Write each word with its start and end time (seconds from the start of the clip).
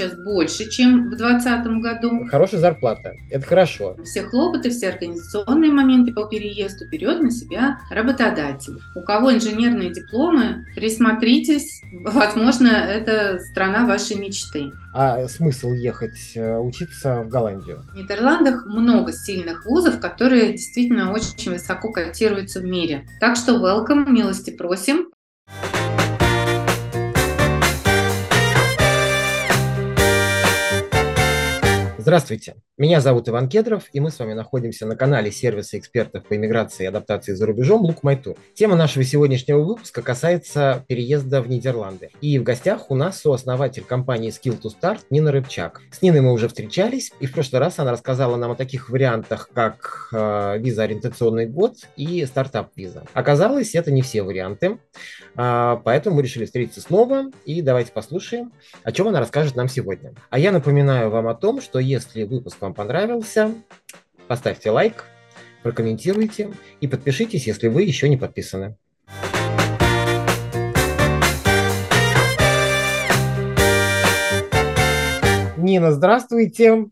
сейчас 0.00 0.18
больше, 0.18 0.68
чем 0.68 1.10
в 1.10 1.16
2020 1.16 1.66
году. 1.82 2.26
Хорошая 2.28 2.60
зарплата, 2.60 3.14
это 3.30 3.46
хорошо. 3.46 3.96
Все 4.04 4.22
хлопоты, 4.22 4.70
все 4.70 4.88
организационные 4.88 5.70
моменты 5.70 6.12
по 6.12 6.26
переезду 6.26 6.88
берет 6.88 7.20
на 7.20 7.30
себя 7.30 7.78
работодатель. 7.90 8.78
У 8.94 9.02
кого 9.02 9.32
инженерные 9.34 9.90
дипломы, 9.92 10.64
присмотритесь, 10.74 11.82
возможно, 11.92 12.68
это 12.68 13.38
страна 13.50 13.86
вашей 13.86 14.16
мечты. 14.16 14.72
А 14.92 15.28
смысл 15.28 15.72
ехать 15.72 16.32
э, 16.34 16.58
учиться 16.58 17.22
в 17.22 17.28
Голландию? 17.28 17.84
В 17.92 17.96
Нидерландах 17.96 18.66
много 18.66 19.12
сильных 19.12 19.64
вузов, 19.64 20.00
которые 20.00 20.52
действительно 20.52 21.12
очень 21.12 21.52
высоко 21.52 21.92
котируются 21.92 22.60
в 22.60 22.64
мире. 22.64 23.06
Так 23.20 23.36
что 23.36 23.52
welcome, 23.56 24.10
милости 24.10 24.50
просим. 24.50 25.06
Здравствуйте, 32.00 32.56
меня 32.80 33.02
зовут 33.02 33.28
Иван 33.28 33.46
Кедров, 33.46 33.84
и 33.92 34.00
мы 34.00 34.10
с 34.10 34.18
вами 34.18 34.32
находимся 34.32 34.86
на 34.86 34.96
канале 34.96 35.30
сервиса 35.30 35.76
экспертов 35.76 36.24
по 36.24 36.34
иммиграции 36.34 36.84
и 36.84 36.86
адаптации 36.86 37.34
за 37.34 37.44
рубежом 37.44 37.86
My 38.02 38.18
Tour. 38.18 38.38
Тема 38.54 38.74
нашего 38.74 39.04
сегодняшнего 39.04 39.60
выпуска 39.60 40.00
касается 40.00 40.82
переезда 40.88 41.42
в 41.42 41.48
Нидерланды. 41.50 42.08
И 42.22 42.38
в 42.38 42.42
гостях 42.42 42.90
у 42.90 42.94
нас 42.94 43.20
сооснователь 43.20 43.84
компании 43.84 44.30
Skill 44.30 44.58
to 44.58 44.70
Start 44.70 45.00
Нина 45.10 45.30
Рыбчак. 45.30 45.82
С 45.92 46.00
Ниной 46.00 46.22
мы 46.22 46.32
уже 46.32 46.48
встречались, 46.48 47.12
и 47.20 47.26
в 47.26 47.34
прошлый 47.34 47.60
раз 47.60 47.78
она 47.78 47.92
рассказала 47.92 48.36
нам 48.36 48.52
о 48.52 48.54
таких 48.54 48.88
вариантах, 48.88 49.50
как 49.52 50.08
э, 50.14 50.56
виза-ориентационный 50.60 51.44
год 51.44 51.74
и 51.96 52.24
стартап-виза. 52.24 53.04
Оказалось, 53.12 53.74
это 53.74 53.90
не 53.90 54.00
все 54.00 54.22
варианты, 54.22 54.78
э, 55.36 55.76
поэтому 55.84 56.16
мы 56.16 56.22
решили 56.22 56.46
встретиться 56.46 56.80
снова, 56.80 57.24
и 57.44 57.60
давайте 57.60 57.92
послушаем, 57.92 58.52
о 58.84 58.92
чем 58.92 59.08
она 59.08 59.20
расскажет 59.20 59.54
нам 59.54 59.68
сегодня. 59.68 60.14
А 60.30 60.38
я 60.38 60.50
напоминаю 60.50 61.10
вам 61.10 61.28
о 61.28 61.34
том, 61.34 61.60
что 61.60 61.78
если 61.78 62.22
выпуск 62.22 62.56
вам 62.62 62.69
понравился, 62.74 63.54
поставьте 64.28 64.70
лайк, 64.70 65.04
прокомментируйте 65.62 66.50
и 66.80 66.88
подпишитесь, 66.88 67.46
если 67.46 67.68
вы 67.68 67.82
еще 67.82 68.08
не 68.08 68.16
подписаны. 68.16 68.76
Нина, 75.56 75.92
здравствуйте. 75.92 76.86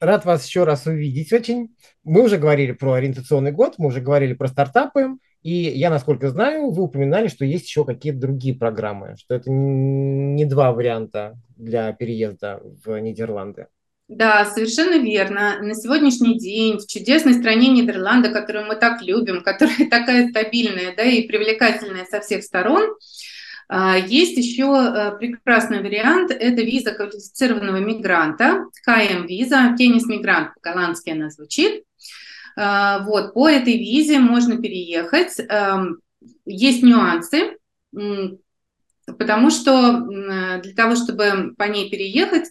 Рад 0.00 0.24
вас 0.24 0.46
еще 0.46 0.64
раз 0.64 0.86
увидеть 0.86 1.32
очень. 1.32 1.74
Мы 2.04 2.22
уже 2.22 2.36
говорили 2.36 2.72
про 2.72 2.92
ориентационный 2.92 3.52
год, 3.52 3.74
мы 3.78 3.88
уже 3.88 4.00
говорили 4.00 4.34
про 4.34 4.48
стартапы. 4.48 5.16
И 5.42 5.52
я, 5.52 5.88
насколько 5.88 6.28
знаю, 6.30 6.70
вы 6.70 6.82
упоминали, 6.82 7.28
что 7.28 7.44
есть 7.44 7.66
еще 7.66 7.84
какие-то 7.84 8.18
другие 8.18 8.54
программы, 8.54 9.14
что 9.18 9.34
это 9.34 9.50
не 9.50 10.44
два 10.44 10.72
варианта 10.72 11.38
для 11.56 11.92
переезда 11.92 12.60
в 12.84 12.98
Нидерланды. 12.98 13.68
Да, 14.08 14.46
совершенно 14.46 14.96
верно. 15.02 15.58
На 15.60 15.74
сегодняшний 15.74 16.38
день 16.38 16.78
в 16.78 16.86
чудесной 16.86 17.34
стране 17.34 17.68
Нидерланды, 17.68 18.30
которую 18.30 18.66
мы 18.66 18.76
так 18.76 19.02
любим, 19.02 19.42
которая 19.44 19.88
такая 19.90 20.30
стабильная 20.30 20.94
да, 20.96 21.02
и 21.02 21.28
привлекательная 21.28 22.06
со 22.06 22.20
всех 22.20 22.42
сторон, 22.42 22.96
а, 23.70 23.98
есть 23.98 24.38
еще 24.38 24.64
э, 24.64 25.18
прекрасный 25.18 25.82
вариант, 25.82 26.30
это 26.30 26.62
виза 26.62 26.92
квалифицированного 26.92 27.76
мигранта, 27.76 28.64
КМ-виза, 28.82 29.74
теннис-мигрант, 29.76 30.54
по-голландски 30.54 31.10
она 31.10 31.28
звучит. 31.28 31.84
А, 32.56 33.00
вот, 33.00 33.34
по 33.34 33.46
этой 33.46 33.76
визе 33.76 34.20
можно 34.20 34.56
переехать. 34.56 35.38
Эм, 35.38 36.00
есть 36.46 36.82
нюансы, 36.82 37.58
потому 39.06 39.50
что 39.50 40.00
для 40.62 40.74
того, 40.74 40.96
чтобы 40.96 41.54
по 41.56 41.64
ней 41.64 41.90
переехать, 41.90 42.48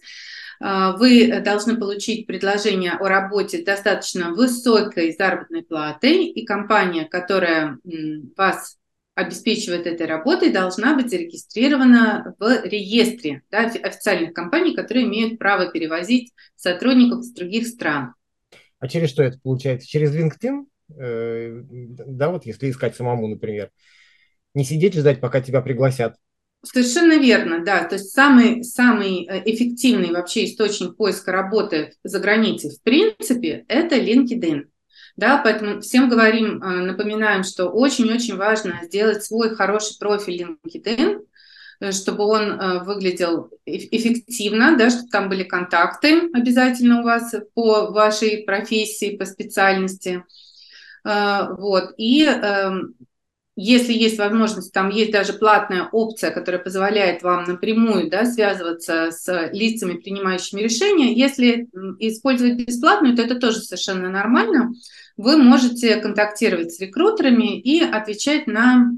вы 0.60 1.40
должны 1.40 1.76
получить 1.76 2.26
предложение 2.26 2.92
о 2.92 3.08
работе 3.08 3.62
достаточно 3.62 4.32
высокой 4.32 5.14
заработной 5.16 5.62
платой, 5.62 6.26
и 6.26 6.44
компания, 6.44 7.04
которая 7.04 7.78
вас 8.36 8.78
обеспечивает 9.18 9.86
этой 9.88 10.06
работой, 10.06 10.52
должна 10.52 10.94
быть 10.94 11.10
зарегистрирована 11.10 12.36
в 12.38 12.64
реестре 12.64 13.42
да, 13.50 13.64
официальных 13.64 14.32
компаний, 14.32 14.76
которые 14.76 15.06
имеют 15.06 15.40
право 15.40 15.72
перевозить 15.72 16.32
сотрудников 16.54 17.22
из 17.22 17.32
других 17.32 17.66
стран. 17.66 18.14
А 18.78 18.86
через 18.86 19.10
что 19.10 19.24
это 19.24 19.38
получается? 19.42 19.88
Через 19.88 20.14
LinkedIn? 20.14 20.66
Э, 21.00 21.62
да, 21.68 22.30
вот 22.30 22.46
если 22.46 22.70
искать 22.70 22.94
самому, 22.94 23.26
например. 23.26 23.72
Не 24.54 24.64
сидеть 24.64 24.94
и 24.94 25.00
ждать, 25.00 25.20
пока 25.20 25.40
тебя 25.40 25.62
пригласят. 25.62 26.14
Совершенно 26.64 27.18
верно, 27.18 27.64
да. 27.64 27.84
То 27.84 27.94
есть 27.94 28.10
самый, 28.10 28.64
самый 28.64 29.26
э, 29.26 29.42
эффективный 29.44 30.10
вообще 30.10 30.44
источник 30.44 30.96
поиска 30.96 31.30
работы 31.30 31.92
за 32.02 32.18
границей, 32.18 32.70
в 32.70 32.82
принципе, 32.82 33.64
это 33.68 33.96
LinkedIn. 33.96 34.64
Да, 35.16 35.40
поэтому 35.42 35.80
всем 35.80 36.08
говорим, 36.08 36.60
э, 36.62 36.80
напоминаем, 36.80 37.44
что 37.44 37.68
очень-очень 37.68 38.36
важно 38.36 38.80
сделать 38.82 39.24
свой 39.24 39.54
хороший 39.54 39.98
профиль 39.98 40.58
LinkedIn, 40.64 41.20
э, 41.80 41.92
чтобы 41.92 42.24
он 42.24 42.84
выглядел 42.84 43.50
эффективно, 43.64 44.76
да, 44.76 44.90
чтобы 44.90 45.10
там 45.10 45.28
были 45.28 45.44
контакты 45.44 46.28
обязательно 46.34 47.00
у 47.00 47.04
вас 47.04 47.34
по 47.54 47.92
вашей 47.92 48.42
профессии, 48.42 49.16
по 49.16 49.24
специальности. 49.26 50.24
Вот. 51.04 51.94
И 51.96 52.24
эм, 52.24 52.94
если 53.60 53.92
есть 53.92 54.18
возможность, 54.18 54.72
там 54.72 54.88
есть 54.88 55.10
даже 55.10 55.32
платная 55.32 55.88
опция, 55.90 56.30
которая 56.30 56.62
позволяет 56.62 57.24
вам 57.24 57.42
напрямую 57.42 58.08
да, 58.08 58.24
связываться 58.24 59.10
с 59.10 59.50
лицами, 59.52 59.94
принимающими 59.94 60.60
решения. 60.60 61.12
Если 61.12 61.66
использовать 61.98 62.54
бесплатную, 62.54 63.16
то 63.16 63.22
это 63.22 63.34
тоже 63.34 63.58
совершенно 63.58 64.10
нормально. 64.10 64.70
Вы 65.16 65.38
можете 65.38 65.96
контактировать 65.96 66.72
с 66.72 66.78
рекрутерами 66.78 67.58
и 67.58 67.82
отвечать 67.82 68.46
на 68.46 68.92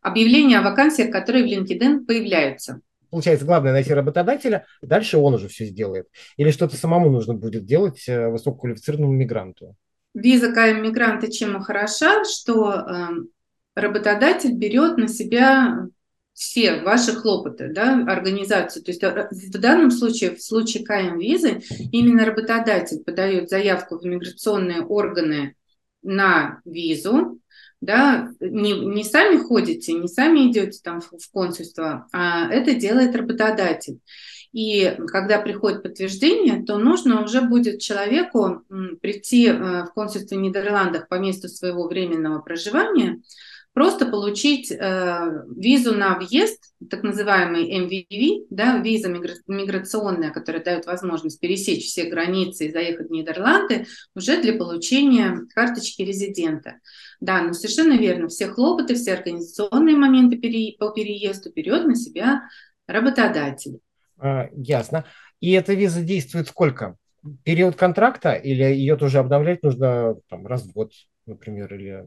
объявления 0.00 0.60
о 0.60 0.62
вакансиях, 0.62 1.12
которые 1.12 1.44
в 1.44 1.48
LinkedIn 1.48 2.06
появляются. 2.06 2.80
Получается, 3.10 3.44
главное 3.44 3.72
найти 3.72 3.92
работодателя, 3.92 4.64
дальше 4.80 5.18
он 5.18 5.34
уже 5.34 5.48
все 5.48 5.66
сделает. 5.66 6.06
Или 6.38 6.52
что-то 6.52 6.76
самому 6.76 7.10
нужно 7.10 7.34
будет 7.34 7.66
делать 7.66 8.08
э, 8.08 8.28
высококвалифицированному 8.28 9.12
мигранту. 9.12 9.76
Виза 10.14 10.52
КМ 10.52 10.82
мигранта 10.82 11.30
чем 11.30 11.60
хороша, 11.60 12.24
что 12.24 12.72
эм, 12.72 13.28
работодатель 13.80 14.52
берет 14.52 14.96
на 14.96 15.08
себя 15.08 15.88
все 16.38 16.82
ваши 16.82 17.12
хлопоты, 17.14 17.72
да, 17.72 18.04
организацию. 18.06 18.84
То 18.84 18.92
есть 18.92 19.02
э, 19.02 19.28
в 19.30 19.58
данном 19.58 19.90
случае, 19.90 20.36
в 20.36 20.42
случае 20.42 20.84
КМ 20.84 21.18
визы, 21.18 21.62
именно 21.90 22.24
работодатель 22.24 23.02
подает 23.02 23.50
заявку 23.50 23.98
в 23.98 24.06
иммиграционные 24.06 24.82
органы 24.82 25.56
на 26.02 26.60
визу, 26.64 27.40
да, 27.80 28.30
не, 28.40 28.72
не 28.72 29.04
сами 29.04 29.36
ходите, 29.36 29.94
не 29.94 30.08
сами 30.08 30.50
идете 30.50 30.78
там 30.82 31.00
в, 31.00 31.10
в 31.18 31.30
консульство, 31.32 32.06
а 32.12 32.48
это 32.52 32.74
делает 32.74 33.16
работодатель. 33.16 33.98
И 34.52 34.96
когда 35.08 35.40
приходит 35.40 35.82
подтверждение, 35.82 36.64
то 36.64 36.78
нужно 36.78 37.22
уже 37.22 37.42
будет 37.42 37.80
человеку 37.80 38.62
прийти 39.00 39.48
э, 39.48 39.84
в 39.84 39.92
консульство 39.92 40.36
в 40.36 40.40
Нидерландах 40.40 41.08
по 41.08 41.16
месту 41.16 41.48
своего 41.48 41.88
временного 41.88 42.40
проживания, 42.40 43.20
просто 43.78 44.06
получить 44.06 44.72
э, 44.72 45.44
визу 45.54 45.94
на 45.94 46.18
въезд, 46.18 46.74
так 46.90 47.04
называемый 47.04 47.78
MVV, 47.78 48.46
да, 48.50 48.78
виза 48.78 49.08
миграционная, 49.08 50.32
которая 50.32 50.64
дает 50.64 50.84
возможность 50.86 51.38
пересечь 51.38 51.84
все 51.84 52.10
границы 52.10 52.66
и 52.66 52.72
заехать 52.72 53.06
в 53.06 53.12
Нидерланды, 53.12 53.86
уже 54.16 54.42
для 54.42 54.54
получения 54.54 55.42
карточки 55.54 56.02
резидента. 56.02 56.80
Да, 57.20 57.40
но 57.40 57.52
совершенно 57.52 57.96
верно, 57.96 58.26
все 58.26 58.48
хлопоты, 58.48 58.96
все 58.96 59.12
организационные 59.12 59.94
моменты 59.94 60.38
пере, 60.38 60.74
по 60.76 60.90
переезду 60.90 61.52
берет 61.54 61.86
на 61.86 61.94
себя 61.94 62.48
работодатель. 62.88 63.78
А, 64.18 64.48
ясно. 64.56 65.04
И 65.38 65.52
эта 65.52 65.74
виза 65.74 66.02
действует 66.02 66.48
сколько? 66.48 66.96
Период 67.44 67.76
контракта 67.76 68.32
или 68.32 68.64
ее 68.64 68.96
тоже 68.96 69.18
обновлять 69.18 69.62
нужно 69.62 70.16
там, 70.28 70.48
раз 70.48 70.64
в 70.64 70.72
год, 70.72 70.90
например, 71.26 71.72
или 71.72 72.04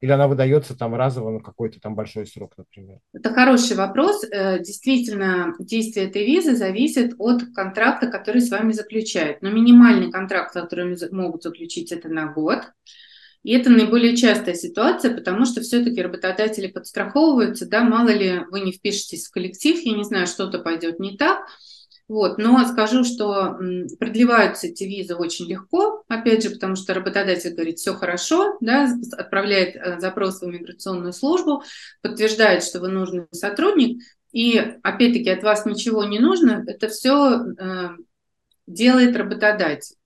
или 0.00 0.10
она 0.10 0.28
выдается 0.28 0.76
там 0.76 0.94
разово 0.94 1.30
на 1.30 1.40
какой-то 1.40 1.80
там 1.80 1.94
большой 1.94 2.26
срок, 2.26 2.52
например? 2.56 2.98
Это 3.12 3.32
хороший 3.32 3.76
вопрос. 3.76 4.24
Э, 4.24 4.58
действительно, 4.58 5.54
действие 5.58 6.06
этой 6.06 6.26
визы 6.26 6.54
зависит 6.54 7.14
от 7.18 7.42
контракта, 7.54 8.08
который 8.08 8.42
с 8.42 8.50
вами 8.50 8.72
заключают. 8.72 9.40
Но 9.40 9.50
минимальный 9.50 10.10
контракт, 10.10 10.52
который 10.52 10.96
могут 11.10 11.42
заключить, 11.42 11.92
это 11.92 12.08
на 12.08 12.26
год. 12.26 12.62
И 13.42 13.52
это 13.52 13.70
наиболее 13.70 14.16
частая 14.16 14.54
ситуация, 14.54 15.14
потому 15.14 15.44
что 15.44 15.60
все-таки 15.60 16.02
работодатели 16.02 16.66
подстраховываются, 16.66 17.64
да, 17.68 17.82
мало 17.82 18.08
ли 18.08 18.40
вы 18.50 18.60
не 18.60 18.72
впишетесь 18.72 19.28
в 19.28 19.30
коллектив, 19.30 19.78
я 19.82 19.96
не 19.96 20.02
знаю, 20.02 20.26
что-то 20.26 20.58
пойдет 20.58 20.98
не 20.98 21.16
так, 21.16 21.46
вот, 22.08 22.38
но 22.38 22.64
скажу, 22.66 23.02
что 23.02 23.58
продлеваются 23.98 24.68
эти 24.68 24.84
визы 24.84 25.16
очень 25.16 25.46
легко, 25.46 26.04
опять 26.06 26.44
же, 26.44 26.50
потому 26.50 26.76
что 26.76 26.94
работодатель 26.94 27.52
говорит, 27.52 27.78
все 27.78 27.94
хорошо, 27.94 28.56
да, 28.60 28.88
отправляет 29.18 29.74
э, 29.74 29.98
запрос 29.98 30.40
в 30.40 30.44
иммиграционную 30.44 31.12
службу, 31.12 31.64
подтверждает, 32.02 32.62
что 32.62 32.78
вы 32.78 32.88
нужный 32.88 33.26
сотрудник, 33.32 34.02
И 34.30 34.56
опять-таки 34.84 35.30
от 35.30 35.42
вас 35.42 35.66
ничего 35.66 36.04
не 36.04 36.20
нужно, 36.20 36.64
это 36.68 36.88
все 36.88 37.40
э, 37.40 37.88
делает 38.68 39.16
работодатель. 39.16 39.96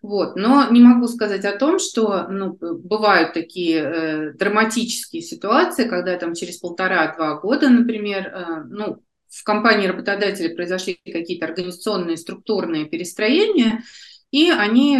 Вот. 0.00 0.34
Но 0.36 0.68
не 0.70 0.80
могу 0.80 1.06
сказать 1.06 1.44
о 1.44 1.56
том, 1.56 1.78
что 1.78 2.26
ну, 2.28 2.56
бывают 2.60 3.34
такие 3.34 3.78
э, 3.78 4.32
драматические 4.32 5.22
ситуации, 5.22 5.88
когда 5.88 6.16
там 6.18 6.34
через 6.34 6.58
полтора-два 6.58 7.40
года, 7.40 7.68
например, 7.68 8.26
э, 8.26 8.64
ну, 8.68 9.02
в 9.32 9.44
компании 9.44 9.86
работодателя 9.86 10.54
произошли 10.54 10.98
какие-то 11.04 11.46
организационные 11.46 12.16
структурные 12.16 12.84
перестроения, 12.86 13.82
и 14.30 14.50
они, 14.50 14.98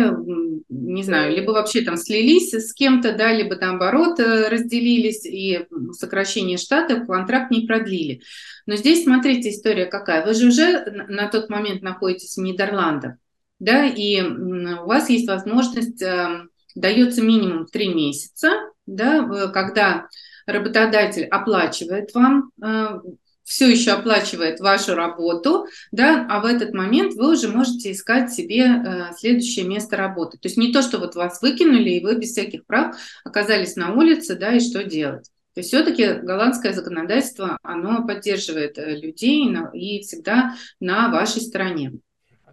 не 0.69 1.03
знаю, 1.03 1.35
либо 1.35 1.53
вообще 1.53 1.81
там 1.83 1.97
слились 1.97 2.53
с 2.53 2.75
кем-то, 2.75 3.15
да, 3.15 3.33
либо 3.33 3.57
наоборот 3.57 4.21
э, 4.21 4.49
разделились, 4.49 5.25
и 5.25 5.67
сокращение 5.93 6.59
штата 6.59 7.01
контракт 7.07 7.51
не 7.51 7.67
продлили. 7.67 8.21
Но 8.67 8.77
здесь, 8.77 9.05
смотрите, 9.05 9.51
история 9.51 9.87
какая. 9.87 10.25
Вы 10.27 10.35
же 10.35 10.49
уже 10.49 10.85
на 11.09 11.29
тот 11.29 11.49
момент 11.49 11.83
находитесь 11.83 12.37
в 12.37 12.43
Нидерландах 12.43 13.15
да, 13.63 13.87
и 13.87 14.21
у 14.21 14.87
вас 14.87 15.09
есть 15.09 15.29
возможность, 15.29 16.03
э, 16.03 16.47
дается 16.75 17.23
минимум 17.23 17.67
три 17.67 17.95
месяца, 17.95 18.51
да, 18.87 19.49
когда 19.53 20.09
работодатель 20.47 21.27
оплачивает 21.27 22.13
вам, 22.13 22.51
э, 22.61 22.99
все 23.45 23.71
еще 23.71 23.93
оплачивает 23.93 24.61
вашу 24.61 24.95
работу, 24.95 25.67
да, 25.91 26.27
а 26.31 26.41
в 26.41 26.45
этот 26.45 26.73
момент 26.73 27.15
вы 27.15 27.33
уже 27.33 27.49
можете 27.49 27.93
искать 27.93 28.33
себе 28.33 28.65
э, 28.65 29.13
следующее 29.17 29.67
место 29.67 29.97
работы. 29.97 30.39
То 30.39 30.47
есть 30.47 30.57
не 30.57 30.73
то, 30.73 30.83
что 30.83 30.99
вот 30.99 31.15
вас 31.15 31.43
выкинули, 31.43 31.91
и 31.91 32.05
вы 32.05 32.17
без 32.17 32.31
всяких 32.31 32.65
прав 32.67 32.97
оказались 33.25 33.77
на 33.77 33.95
улице, 33.95 34.37
да, 34.37 34.55
и 34.55 34.61
что 34.61 34.85
делать. 34.85 35.31
То 35.55 35.61
есть 35.61 35.69
все-таки 35.69 36.15
голландское 36.15 36.73
законодательство, 36.73 37.59
оно 37.63 38.07
поддерживает 38.07 38.79
людей 38.79 39.55
и 39.75 40.01
всегда 40.01 40.55
на 40.81 41.11
вашей 41.11 41.43
стороне 41.43 41.93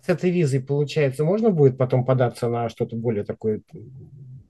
с 0.01 0.09
этой 0.09 0.31
визой, 0.31 0.61
получается, 0.61 1.23
можно 1.23 1.51
будет 1.51 1.77
потом 1.77 2.05
податься 2.05 2.47
на 2.47 2.69
что-то 2.69 2.95
более 2.95 3.23
такое 3.23 3.61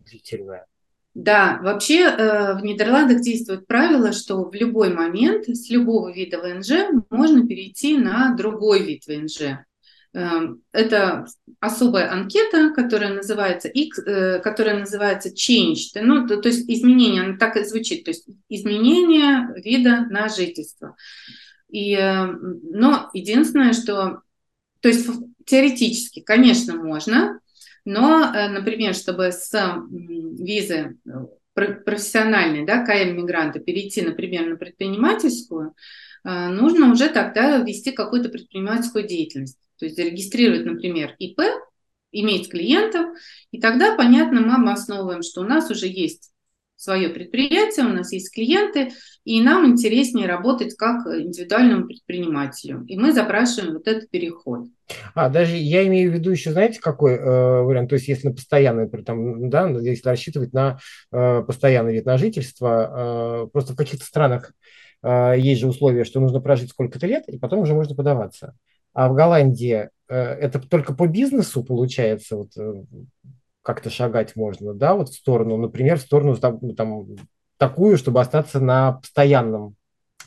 длительное? 0.06 0.65
Да, 1.14 1.60
вообще 1.62 2.04
э, 2.04 2.54
в 2.54 2.64
Нидерландах 2.64 3.22
действует 3.22 3.68
правило, 3.68 4.12
что 4.14 4.50
в 4.50 4.54
любой 4.54 4.94
момент 4.94 5.50
с 5.50 5.70
любого 5.70 6.14
вида 6.14 6.40
ВНЖ 6.40 7.04
можно 7.10 7.46
перейти 7.48 7.98
на 7.98 8.36
другой 8.36 8.84
вид 8.84 9.06
ВНЖ. 9.08 9.66
Эм, 10.14 10.62
это 10.72 11.26
особая 11.60 12.12
анкета, 12.12 12.72
которая 12.72 13.14
называется 13.14 13.68
X, 13.68 14.00
э, 14.00 14.40
которая 14.40 14.80
называется 14.80 15.30
changed, 15.30 16.00
ну, 16.02 16.28
то, 16.28 16.38
то 16.38 16.50
есть 16.50 16.70
изменение, 16.70 17.24
она 17.24 17.38
так 17.38 17.58
и 17.58 17.66
звучит, 17.66 18.06
то 18.06 18.12
есть 18.12 18.28
изменение 18.48 19.50
вида 19.56 20.06
на 20.10 20.30
жительство. 20.30 20.96
И, 21.70 21.96
э, 21.96 22.26
но 22.26 23.10
единственное, 23.14 23.74
что, 23.74 24.22
то 24.80 24.88
есть 24.88 25.08
Теоретически, 25.50 26.20
конечно, 26.20 26.76
можно, 26.76 27.40
но, 27.89 28.31
э, 28.31 28.50
например, 28.50 28.94
чтобы 28.94 29.31
с 29.31 29.51
визы 29.89 31.00
э, 31.07 31.09
профессиональной, 31.56 32.63
да, 32.63 32.86
КМ 32.86 33.18
мигранта 33.18 33.59
перейти, 33.59 34.03
например, 34.03 34.47
на 34.47 34.57
предпринимательскую, 34.57 35.74
э, 36.24 36.50
нужно 36.50 36.91
уже 36.91 37.09
тогда 37.09 37.57
вести 37.57 37.91
какую-то 37.91 38.30
предпринимательскую 38.30 39.07
деятельность. 39.07 39.57
То 39.80 39.86
есть 39.86 39.97
зарегистрировать, 39.97 40.65
например, 40.65 41.15
ИП, 41.18 41.39
иметь 42.12 42.51
клиентов, 42.51 43.07
и 43.50 43.59
тогда, 43.59 43.95
понятно, 43.95 44.41
мы 44.41 44.53
обосновываем, 44.53 45.24
что 45.24 45.41
у 45.41 45.45
нас 45.45 45.71
уже 45.71 45.88
есть 45.88 46.31
свое 46.80 47.10
предприятие, 47.10 47.86
у 47.86 47.90
нас 47.90 48.14
есть 48.14 48.34
клиенты, 48.34 48.92
и 49.26 49.42
нам 49.42 49.68
интереснее 49.68 50.28
работать 50.28 50.76
как 50.76 51.06
индивидуальному 51.08 51.88
предпринимателю. 51.88 52.86
И 52.88 52.98
мы 52.98 53.12
запрашиваем 53.12 53.74
вот 53.74 53.88
этот 53.88 54.10
переход. 54.10 54.68
А, 55.14 55.28
даже 55.28 55.58
я 55.58 55.86
имею 55.88 56.10
в 56.10 56.14
виду 56.14 56.31
еще, 56.31 56.54
знаете, 56.54 56.80
какой 56.80 57.16
э, 57.16 57.62
вариант? 57.62 57.90
То 57.90 57.96
есть, 57.96 58.08
если 58.08 58.30
на 58.30 58.34
постоянный, 58.34 58.90
там, 59.04 59.50
да, 59.50 59.70
если 59.70 60.08
рассчитывать 60.08 60.54
на 60.54 60.80
э, 61.12 61.44
постоянный 61.46 61.94
вид 61.94 62.06
на 62.06 62.18
жительство, 62.18 63.44
э, 63.44 63.48
просто 63.52 63.74
в 63.74 63.75
каких-то 63.75 64.06
странах 64.06 64.54
э, 65.04 65.34
есть 65.38 65.60
же 65.60 65.68
условия, 65.68 66.06
что 66.06 66.22
нужно 66.22 66.40
прожить 66.40 66.70
сколько-то 66.70 67.06
лет, 67.08 67.25
и 67.28 67.38
потом 67.38 67.60
уже 67.60 67.74
можно 67.74 67.94
подаваться. 67.94 68.56
А 68.94 69.10
в 69.10 69.16
Голландии 69.16 69.90
э, 70.08 70.16
это 70.16 70.60
только 70.60 70.94
по 70.94 71.08
бизнесу 71.08 71.62
получается, 71.62 72.38
вот, 72.38 72.56
э, 72.58 72.84
как-то 73.69 73.92
шагать 73.92 74.36
можно, 74.36 74.74
да, 74.74 74.95
вот 74.95 75.10
в 75.10 75.13
сторону, 75.13 75.56
например, 75.56 76.00
в 76.00 76.01
сторону 76.01 76.36
там, 76.38 76.75
там 76.75 77.06
такую, 77.57 77.98
чтобы 77.98 78.19
остаться 78.19 78.60
на 78.60 78.94
постоянном 78.94 79.75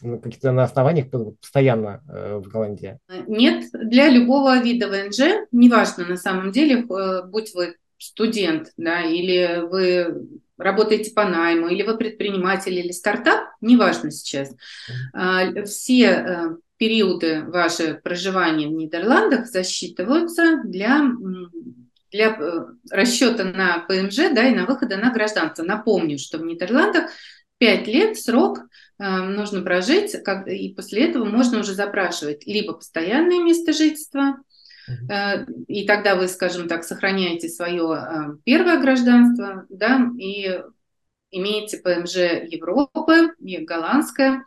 каких-то 0.00 0.52
на 0.52 0.62
основаниях 0.62 1.08
постоянно 1.40 2.02
э, 2.08 2.36
в 2.36 2.46
Голландии? 2.46 3.00
Нет, 3.26 3.64
для 3.72 4.08
любого 4.08 4.60
вида 4.60 4.86
ВНЖ, 4.86 5.48
неважно 5.50 6.06
на 6.06 6.16
самом 6.16 6.52
деле, 6.52 6.84
э, 6.84 7.22
будь 7.26 7.52
вы 7.52 7.74
студент, 7.98 8.68
да, 8.76 9.02
или 9.02 9.60
вы 9.68 10.38
работаете 10.56 11.10
по 11.12 11.24
найму, 11.24 11.66
или 11.66 11.82
вы 11.82 11.96
предприниматель, 11.96 12.74
или 12.78 12.92
стартап, 12.92 13.40
неважно 13.60 14.12
сейчас, 14.12 14.54
э, 15.14 15.64
все 15.64 16.06
э, 16.06 16.56
периоды 16.76 17.42
вашего 17.42 17.94
проживания 17.94 18.68
в 18.68 18.72
Нидерландах 18.72 19.48
засчитываются 19.48 20.62
для 20.64 21.10
для 22.12 22.36
э, 22.38 22.66
расчета 22.90 23.44
на 23.44 23.80
ПМЖ 23.80 24.16
да, 24.34 24.48
и 24.48 24.54
на 24.54 24.66
выхода 24.66 24.96
на 24.96 25.10
гражданство. 25.10 25.62
Напомню, 25.62 26.18
что 26.18 26.38
в 26.38 26.44
Нидерландах 26.44 27.10
5 27.58 27.86
лет 27.86 28.18
срок 28.18 28.58
э, 28.98 29.04
нужно 29.04 29.62
прожить, 29.62 30.22
как, 30.22 30.46
и 30.46 30.74
после 30.74 31.08
этого 31.08 31.24
можно 31.24 31.60
уже 31.60 31.74
запрашивать 31.74 32.46
либо 32.46 32.74
постоянное 32.74 33.42
место 33.42 33.72
жительства, 33.72 34.36
э, 34.88 35.46
и 35.66 35.86
тогда 35.86 36.16
вы, 36.16 36.28
скажем 36.28 36.68
так, 36.68 36.84
сохраняете 36.84 37.48
свое 37.48 38.38
первое 38.44 38.78
гражданство, 38.78 39.66
да, 39.68 40.10
и 40.18 40.60
имеете 41.30 41.78
ПМЖ 41.78 42.16
Европы 42.52 43.34
и 43.40 43.56
голландское, 43.58 44.44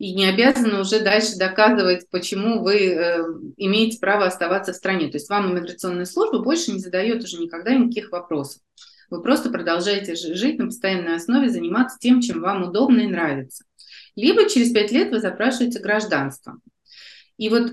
и 0.00 0.14
не 0.14 0.24
обязаны 0.24 0.80
уже 0.80 1.00
дальше 1.00 1.36
доказывать, 1.36 2.08
почему 2.10 2.62
вы 2.62 2.86
э, 2.86 3.22
имеете 3.58 3.98
право 3.98 4.24
оставаться 4.24 4.72
в 4.72 4.76
стране. 4.76 5.08
То 5.08 5.18
есть 5.18 5.28
вам 5.28 5.52
иммиграционная 5.52 6.06
служба 6.06 6.38
больше 6.38 6.72
не 6.72 6.78
задает 6.78 7.22
уже 7.22 7.36
никогда 7.36 7.74
никаких 7.74 8.10
вопросов. 8.10 8.62
Вы 9.10 9.22
просто 9.22 9.50
продолжаете 9.50 10.14
жить 10.14 10.58
на 10.58 10.66
постоянной 10.66 11.16
основе, 11.16 11.50
заниматься 11.50 11.98
тем, 12.00 12.22
чем 12.22 12.40
вам 12.40 12.62
удобно 12.62 13.00
и 13.00 13.08
нравится. 13.08 13.64
Либо 14.16 14.48
через 14.48 14.72
пять 14.72 14.90
лет 14.90 15.10
вы 15.10 15.20
запрашиваете 15.20 15.80
гражданство. 15.80 16.58
И 17.36 17.50
вот 17.50 17.70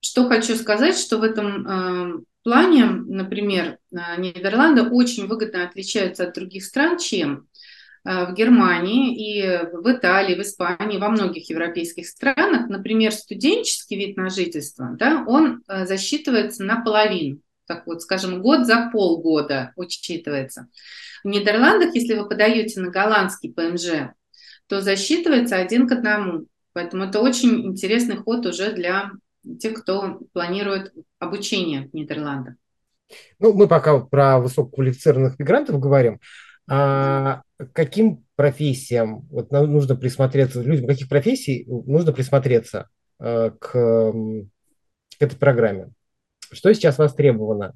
что 0.00 0.28
хочу 0.28 0.56
сказать, 0.56 0.98
что 0.98 1.16
в 1.16 1.22
этом 1.22 1.66
э, 1.66 2.22
плане, 2.42 2.84
например, 2.84 3.78
э, 3.90 3.96
Нидерланды 4.18 4.82
очень 4.82 5.26
выгодно 5.26 5.64
отличаются 5.64 6.24
от 6.24 6.34
других 6.34 6.66
стран, 6.66 6.98
чем 6.98 7.46
в 8.04 8.34
Германии 8.34 9.14
и 9.14 9.66
в 9.72 9.90
Италии, 9.92 10.34
в 10.34 10.42
Испании, 10.42 10.98
во 10.98 11.08
многих 11.08 11.48
европейских 11.48 12.08
странах, 12.08 12.68
например, 12.68 13.12
студенческий 13.12 13.96
вид 13.96 14.16
на 14.16 14.28
жительство, 14.28 14.96
да, 14.98 15.24
он 15.26 15.62
э, 15.68 15.86
засчитывается 15.86 16.64
наполовину, 16.64 17.38
так 17.66 17.86
вот, 17.86 18.02
скажем, 18.02 18.42
год 18.42 18.66
за 18.66 18.90
полгода 18.92 19.72
учитывается. 19.76 20.66
В 21.22 21.28
Нидерландах, 21.28 21.94
если 21.94 22.14
вы 22.14 22.28
подаете 22.28 22.80
на 22.80 22.90
голландский 22.90 23.52
ПМЖ, 23.52 24.12
то 24.66 24.80
засчитывается 24.80 25.56
один 25.56 25.86
к 25.86 25.92
одному. 25.92 26.46
Поэтому 26.72 27.04
это 27.04 27.20
очень 27.20 27.66
интересный 27.66 28.16
ход 28.16 28.46
уже 28.46 28.72
для 28.72 29.12
тех, 29.60 29.74
кто 29.74 30.20
планирует 30.32 30.92
обучение 31.18 31.88
в 31.88 31.94
Нидерландах. 31.94 32.54
Ну, 33.38 33.52
мы 33.52 33.68
пока 33.68 33.98
про 34.00 34.40
высококвалифицированных 34.40 35.38
мигрантов 35.38 35.78
говорим. 35.78 36.18
А 36.68 37.42
каким 37.72 38.24
профессиям 38.36 39.26
вот 39.30 39.50
нужно 39.50 39.96
присмотреться, 39.96 40.62
людям 40.62 40.86
каких 40.86 41.08
профессий 41.08 41.64
нужно 41.66 42.12
присмотреться 42.12 42.88
э, 43.20 43.50
к, 43.58 43.72
к 43.72 45.22
этой 45.22 45.36
программе? 45.36 45.90
Что 46.50 46.72
сейчас 46.74 46.98
востребовано? 46.98 47.74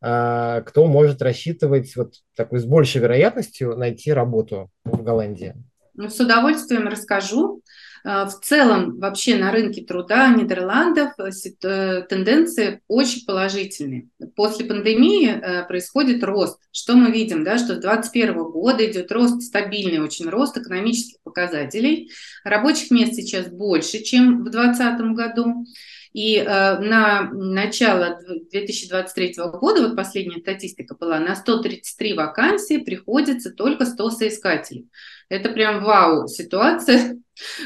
А, 0.00 0.60
кто 0.60 0.86
может 0.86 1.22
рассчитывать 1.22 1.96
вот 1.96 2.14
такой 2.36 2.58
с 2.58 2.64
большей 2.64 3.00
вероятностью 3.00 3.76
найти 3.76 4.12
работу 4.12 4.70
в 4.84 5.02
Голландии? 5.02 5.54
Ну, 5.94 6.10
с 6.10 6.20
удовольствием 6.20 6.88
расскажу. 6.88 7.62
А, 8.06 8.26
в 8.26 8.38
целом 8.40 8.98
вообще 8.98 9.36
на 9.36 9.50
рынке 9.50 9.82
труда 9.82 10.28
Нидерландов 10.28 11.12
э, 11.18 11.30
э, 11.62 12.02
тенденции 12.02 12.82
очень 12.86 13.24
положительные. 13.24 14.08
После 14.36 14.66
пандемии 14.66 15.30
э, 15.30 15.66
происходит 15.66 16.22
рост. 16.22 16.60
Что 16.70 16.96
мы 16.96 17.10
видим? 17.10 17.44
Да, 17.44 17.56
что 17.56 17.76
с 17.76 17.80
2021 17.80 18.34
года 18.34 18.84
идет 18.84 19.10
рост, 19.10 19.40
стабильный 19.40 20.00
очень 20.00 20.28
рост 20.28 20.58
экономических 20.58 21.16
показателей. 21.22 22.10
Рабочих 22.44 22.90
мест 22.90 23.14
сейчас 23.14 23.48
больше, 23.48 24.02
чем 24.02 24.44
в 24.44 24.50
2020 24.50 25.00
году. 25.16 25.64
И 26.12 26.36
э, 26.36 26.44
на 26.44 27.30
начало 27.32 28.20
2023 28.50 29.34
года, 29.54 29.80
вот 29.80 29.96
последняя 29.96 30.40
статистика 30.40 30.94
была, 30.94 31.18
на 31.20 31.34
133 31.34 32.12
вакансии 32.12 32.76
приходится 32.76 33.50
только 33.50 33.86
100 33.86 34.10
соискателей. 34.10 34.90
Это 35.30 35.48
прям 35.48 35.82
вау 35.82 36.28
ситуация, 36.28 37.18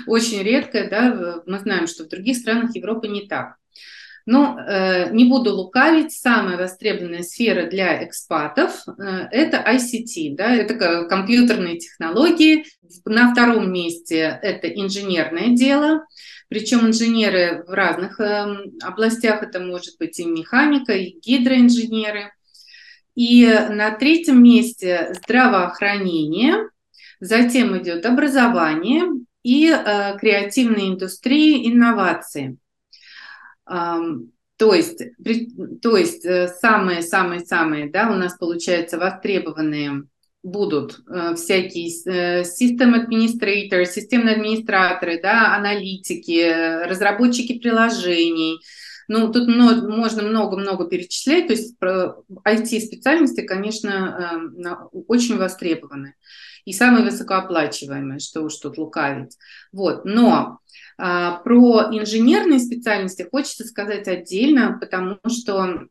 очень 0.07 0.43
редкое, 0.43 0.89
да, 0.89 1.43
мы 1.47 1.59
знаем, 1.59 1.87
что 1.87 2.05
в 2.05 2.09
других 2.09 2.37
странах 2.37 2.75
Европы 2.75 3.09
не 3.09 3.27
так. 3.27 3.57
Но 4.31 4.59
э, 4.61 5.09
не 5.11 5.25
буду 5.25 5.55
лукавить, 5.55 6.13
самая 6.13 6.59
востребованная 6.59 7.23
сфера 7.23 7.67
для 7.67 8.05
экспатов 8.05 8.85
э, 8.87 9.27
это 9.31 9.57
ICT, 9.57 10.37
да, 10.37 10.55
это 10.55 11.07
компьютерные 11.07 11.79
технологии. 11.79 12.67
На 13.07 13.33
втором 13.33 13.73
месте 13.73 14.39
это 14.43 14.69
инженерное 14.69 15.57
дело, 15.57 16.05
причем 16.49 16.87
инженеры 16.87 17.65
в 17.67 17.71
разных 17.71 18.21
э, 18.21 18.57
областях, 18.83 19.43
это 19.43 19.61
может 19.61 19.99
быть 19.99 20.19
и 20.21 20.27
механика, 20.27 20.93
и 20.93 21.19
гидроинженеры. 21.19 22.31
И 23.15 23.47
на 23.47 23.93
третьем 23.93 24.43
месте 24.43 25.15
здравоохранение, 25.23 26.69
затем 27.19 27.77
идет 27.79 28.05
образование 28.05 29.05
и 29.49 29.71
э, 29.71 30.19
креативные 30.19 30.91
индустрии, 30.91 31.73
инновации. 31.73 32.59
То 33.65 34.75
есть, 34.75 35.03
то 35.83 35.97
есть 35.97 36.23
самые-самые-самые, 36.23 37.87
э, 37.87 37.91
да, 37.91 38.11
у 38.11 38.15
нас 38.15 38.37
получается 38.37 38.99
востребованные 38.99 40.05
будут 40.43 41.01
э, 41.09 41.35
всякие 41.35 42.45
систем 42.45 42.95
администраторы, 42.95 43.87
системные 43.87 44.35
администраторы, 44.35 45.19
да, 45.23 45.57
аналитики, 45.57 46.85
разработчики 46.87 47.59
приложений. 47.59 48.59
Ну, 49.09 49.33
тут 49.33 49.49
много, 49.49 49.89
можно 49.89 50.23
много-много 50.23 50.87
перечислять, 50.87 51.47
то 51.47 51.55
есть 51.55 51.75
IT-специальности, 51.81 53.41
конечно, 53.41 54.51
очень 54.93 55.39
востребованы 55.39 56.15
и 56.65 56.73
самые 56.73 57.05
высокооплачиваемые, 57.05 58.19
что 58.19 58.43
уж 58.43 58.57
тут 58.57 58.79
лукавить. 58.79 59.37
Вот, 59.73 60.05
но 60.05 60.59
а, 60.97 61.37
про 61.41 61.89
инженерные 61.93 62.59
специальности 62.59 63.27
хочется 63.31 63.65
сказать 63.65 64.09
отдельно, 64.09 64.79
потому 64.81 65.19
что 65.29 65.89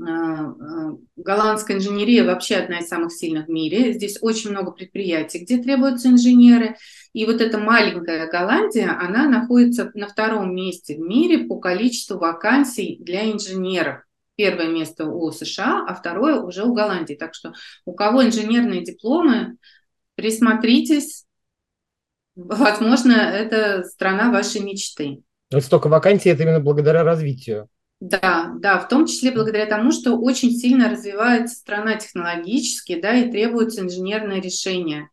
а, 0.00 0.06
а, 0.06 0.96
голландская 1.16 1.76
инженерия 1.76 2.24
вообще 2.24 2.56
одна 2.56 2.78
из 2.78 2.88
самых 2.88 3.12
сильных 3.12 3.46
в 3.46 3.50
мире. 3.50 3.92
Здесь 3.92 4.18
очень 4.20 4.50
много 4.50 4.72
предприятий, 4.72 5.40
где 5.40 5.58
требуются 5.58 6.08
инженеры. 6.08 6.76
И 7.12 7.24
вот 7.26 7.40
эта 7.40 7.58
маленькая 7.58 8.30
Голландия, 8.30 8.90
она 8.90 9.28
находится 9.28 9.90
на 9.94 10.08
втором 10.08 10.54
месте 10.54 10.96
в 10.96 11.00
мире 11.00 11.46
по 11.46 11.58
количеству 11.58 12.18
вакансий 12.18 12.98
для 13.00 13.30
инженеров. 13.30 14.02
Первое 14.38 14.68
место 14.68 15.04
у 15.04 15.30
США, 15.30 15.84
а 15.86 15.94
второе 15.94 16.40
уже 16.40 16.64
у 16.64 16.72
Голландии. 16.72 17.14
Так 17.14 17.34
что 17.34 17.52
у 17.84 17.92
кого 17.92 18.24
инженерные 18.24 18.82
дипломы, 18.82 19.58
присмотритесь, 20.14 21.26
Возможно, 22.38 23.14
это 23.14 23.82
страна 23.82 24.30
вашей 24.30 24.60
мечты. 24.60 25.22
Вот 25.52 25.64
столько 25.64 25.88
вакансий, 25.88 26.28
это 26.28 26.44
именно 26.44 26.60
благодаря 26.60 27.02
развитию. 27.02 27.68
Да, 27.98 28.52
да, 28.60 28.78
в 28.78 28.88
том 28.88 29.06
числе 29.06 29.32
благодаря 29.32 29.66
тому, 29.66 29.90
что 29.90 30.16
очень 30.16 30.52
сильно 30.52 30.88
развивается 30.88 31.56
страна 31.56 31.96
технологически, 31.96 33.00
да, 33.00 33.14
и 33.14 33.28
требуется 33.28 33.80
инженерное 33.80 34.40
решение. 34.40 35.08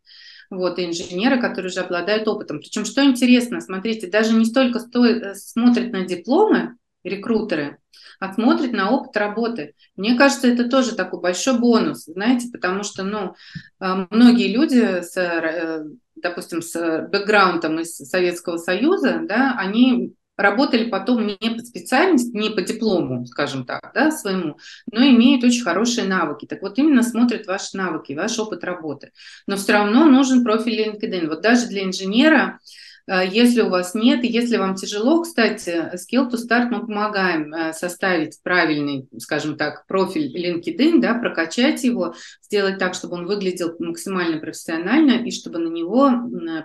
Вот, 0.52 0.78
и 0.78 0.86
инженеры, 0.86 1.42
которые 1.42 1.72
уже 1.72 1.80
обладают 1.80 2.28
опытом. 2.28 2.60
Причем, 2.60 2.86
что 2.86 3.04
интересно, 3.04 3.60
смотрите, 3.60 4.06
даже 4.06 4.34
не 4.36 4.46
столько 4.46 4.80
стоит, 4.80 5.24
э, 5.24 5.34
смотрят 5.34 5.92
на 5.92 6.06
дипломы 6.06 6.78
рекрутеры, 7.06 7.78
а 8.20 8.34
смотрят 8.34 8.74
на 8.74 8.92
опыт 8.92 9.16
работы. 9.18 9.76
Мне 9.96 10.16
кажется, 10.16 10.48
это 10.48 10.70
тоже 10.70 10.96
такой 10.96 11.22
большой 11.22 11.60
бонус, 11.60 12.06
знаете, 12.06 12.50
потому 12.52 12.84
что, 12.84 13.04
ну, 13.04 13.36
э, 13.80 14.08
многие 14.10 14.54
люди 14.54 15.02
с 15.02 15.16
э, 15.18 15.86
допустим, 16.16 16.62
с 16.62 17.08
бэкграундом 17.12 17.80
из 17.80 17.98
Советского 17.98 18.58
Союза, 18.58 19.22
да, 19.24 19.56
они 19.58 20.14
работали 20.38 20.90
потом 20.90 21.26
не 21.28 21.50
по 21.50 21.60
специальности, 21.60 22.36
не 22.36 22.50
по 22.50 22.62
диплому, 22.62 23.26
скажем 23.26 23.66
так, 23.66 23.92
да, 23.94 24.12
своему, 24.12 24.58
но 24.92 25.06
имеют 25.06 25.44
очень 25.44 25.64
хорошие 25.64 26.08
навыки. 26.08 26.46
Так 26.46 26.62
вот, 26.62 26.78
именно 26.78 27.04
смотрят 27.04 27.48
ваши 27.48 27.78
навыки, 27.78 28.14
ваш 28.14 28.38
опыт 28.40 28.64
работы. 28.64 29.12
Но 29.48 29.56
все 29.56 29.74
равно 29.74 30.06
нужен 30.06 30.44
профиль 30.44 30.82
LinkedIn. 30.82 31.28
Вот 31.28 31.42
даже 31.42 31.68
для 31.68 31.84
инженера 31.84 32.60
если 33.08 33.62
у 33.62 33.70
вас 33.70 33.94
нет, 33.94 34.24
если 34.24 34.58
вам 34.58 34.76
тяжело, 34.76 35.22
кстати, 35.22 35.92
Skill 35.94 36.30
to 36.30 36.38
Start 36.38 36.70
мы 36.70 36.86
помогаем 36.86 37.54
э, 37.54 37.74
составить 37.74 38.42
правильный, 38.42 39.08
скажем 39.20 39.58
так, 39.58 39.86
профиль 39.86 40.36
LinkedIn, 40.36 41.02
да, 41.02 41.14
прокачать 41.14 41.84
его, 41.84 42.16
сделать 42.42 42.80
так, 42.80 42.96
чтобы 42.96 43.16
он 43.16 43.28
выглядел 43.28 43.76
максимально 43.80 44.40
профессионально 44.40 45.24
и 45.24 45.32
чтобы 45.32 45.60
на 45.60 45.68
него 45.68 46.12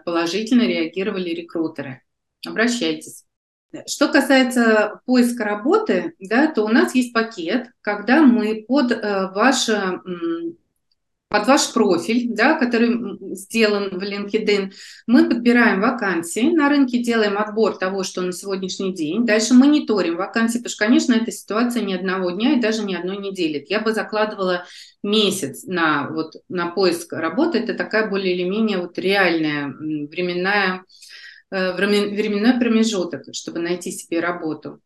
положительно 0.04 0.62
реагировали 0.62 1.30
рекрутеры. 1.30 2.02
Обращайтесь. 2.46 3.24
Что 3.86 4.08
касается 4.08 5.00
поиска 5.06 5.44
работы, 5.44 6.14
да, 6.18 6.50
то 6.50 6.64
у 6.64 6.68
нас 6.68 6.94
есть 6.94 7.12
пакет, 7.12 7.68
когда 7.82 8.22
мы 8.22 8.64
под 8.66 8.92
э, 8.92 9.30
ваше 9.32 10.00
под 11.30 11.46
ваш 11.46 11.72
профиль, 11.72 12.26
да, 12.30 12.58
который 12.58 13.16
сделан 13.36 13.90
в 13.90 14.02
LinkedIn, 14.02 14.72
мы 15.06 15.28
подбираем 15.28 15.80
вакансии 15.80 16.50
на 16.50 16.68
рынке, 16.68 16.98
делаем 16.98 17.38
отбор 17.38 17.78
того, 17.78 18.02
что 18.02 18.20
на 18.20 18.32
сегодняшний 18.32 18.92
день. 18.92 19.24
Дальше 19.24 19.54
мониторим 19.54 20.16
вакансии, 20.16 20.58
потому 20.58 20.70
что, 20.70 20.84
конечно, 20.84 21.12
эта 21.14 21.30
ситуация 21.30 21.82
ни 21.82 21.94
одного 21.94 22.32
дня 22.32 22.54
и 22.54 22.60
даже 22.60 22.82
ни 22.82 22.94
одной 22.94 23.18
недели. 23.18 23.64
Я 23.68 23.78
бы 23.78 23.92
закладывала 23.92 24.66
месяц 25.04 25.62
на, 25.62 26.08
вот, 26.10 26.34
на 26.48 26.72
поиск 26.72 27.12
работы. 27.12 27.58
Это 27.58 27.74
такая 27.74 28.10
более 28.10 28.34
или 28.34 28.42
менее 28.42 28.78
вот 28.78 28.98
реальная 28.98 29.68
временная, 29.68 30.82
э, 31.52 31.76
временной 31.76 32.58
промежуток, 32.58 33.22
чтобы 33.32 33.60
найти 33.60 33.92
себе 33.92 34.18
работу. 34.18 34.80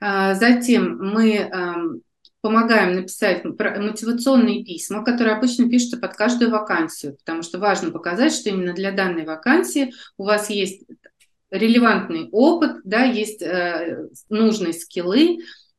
А, 0.00 0.34
затем 0.34 0.98
мы 0.98 2.02
помогаем 2.44 2.92
написать 2.92 3.42
мотивационные 3.42 4.66
письма, 4.66 5.02
которые 5.02 5.34
обычно 5.34 5.66
пишутся 5.66 5.96
под 5.96 6.14
каждую 6.14 6.50
вакансию, 6.50 7.16
потому 7.16 7.40
что 7.42 7.58
важно 7.58 7.90
показать, 7.90 8.34
что 8.34 8.50
именно 8.50 8.74
для 8.74 8.92
данной 8.92 9.24
вакансии 9.24 9.94
у 10.18 10.24
вас 10.24 10.50
есть 10.50 10.82
релевантный 11.50 12.28
опыт, 12.32 12.82
да, 12.84 13.02
есть 13.02 13.40
э, 13.40 14.08
нужные 14.28 14.74
скиллы, 14.74 15.38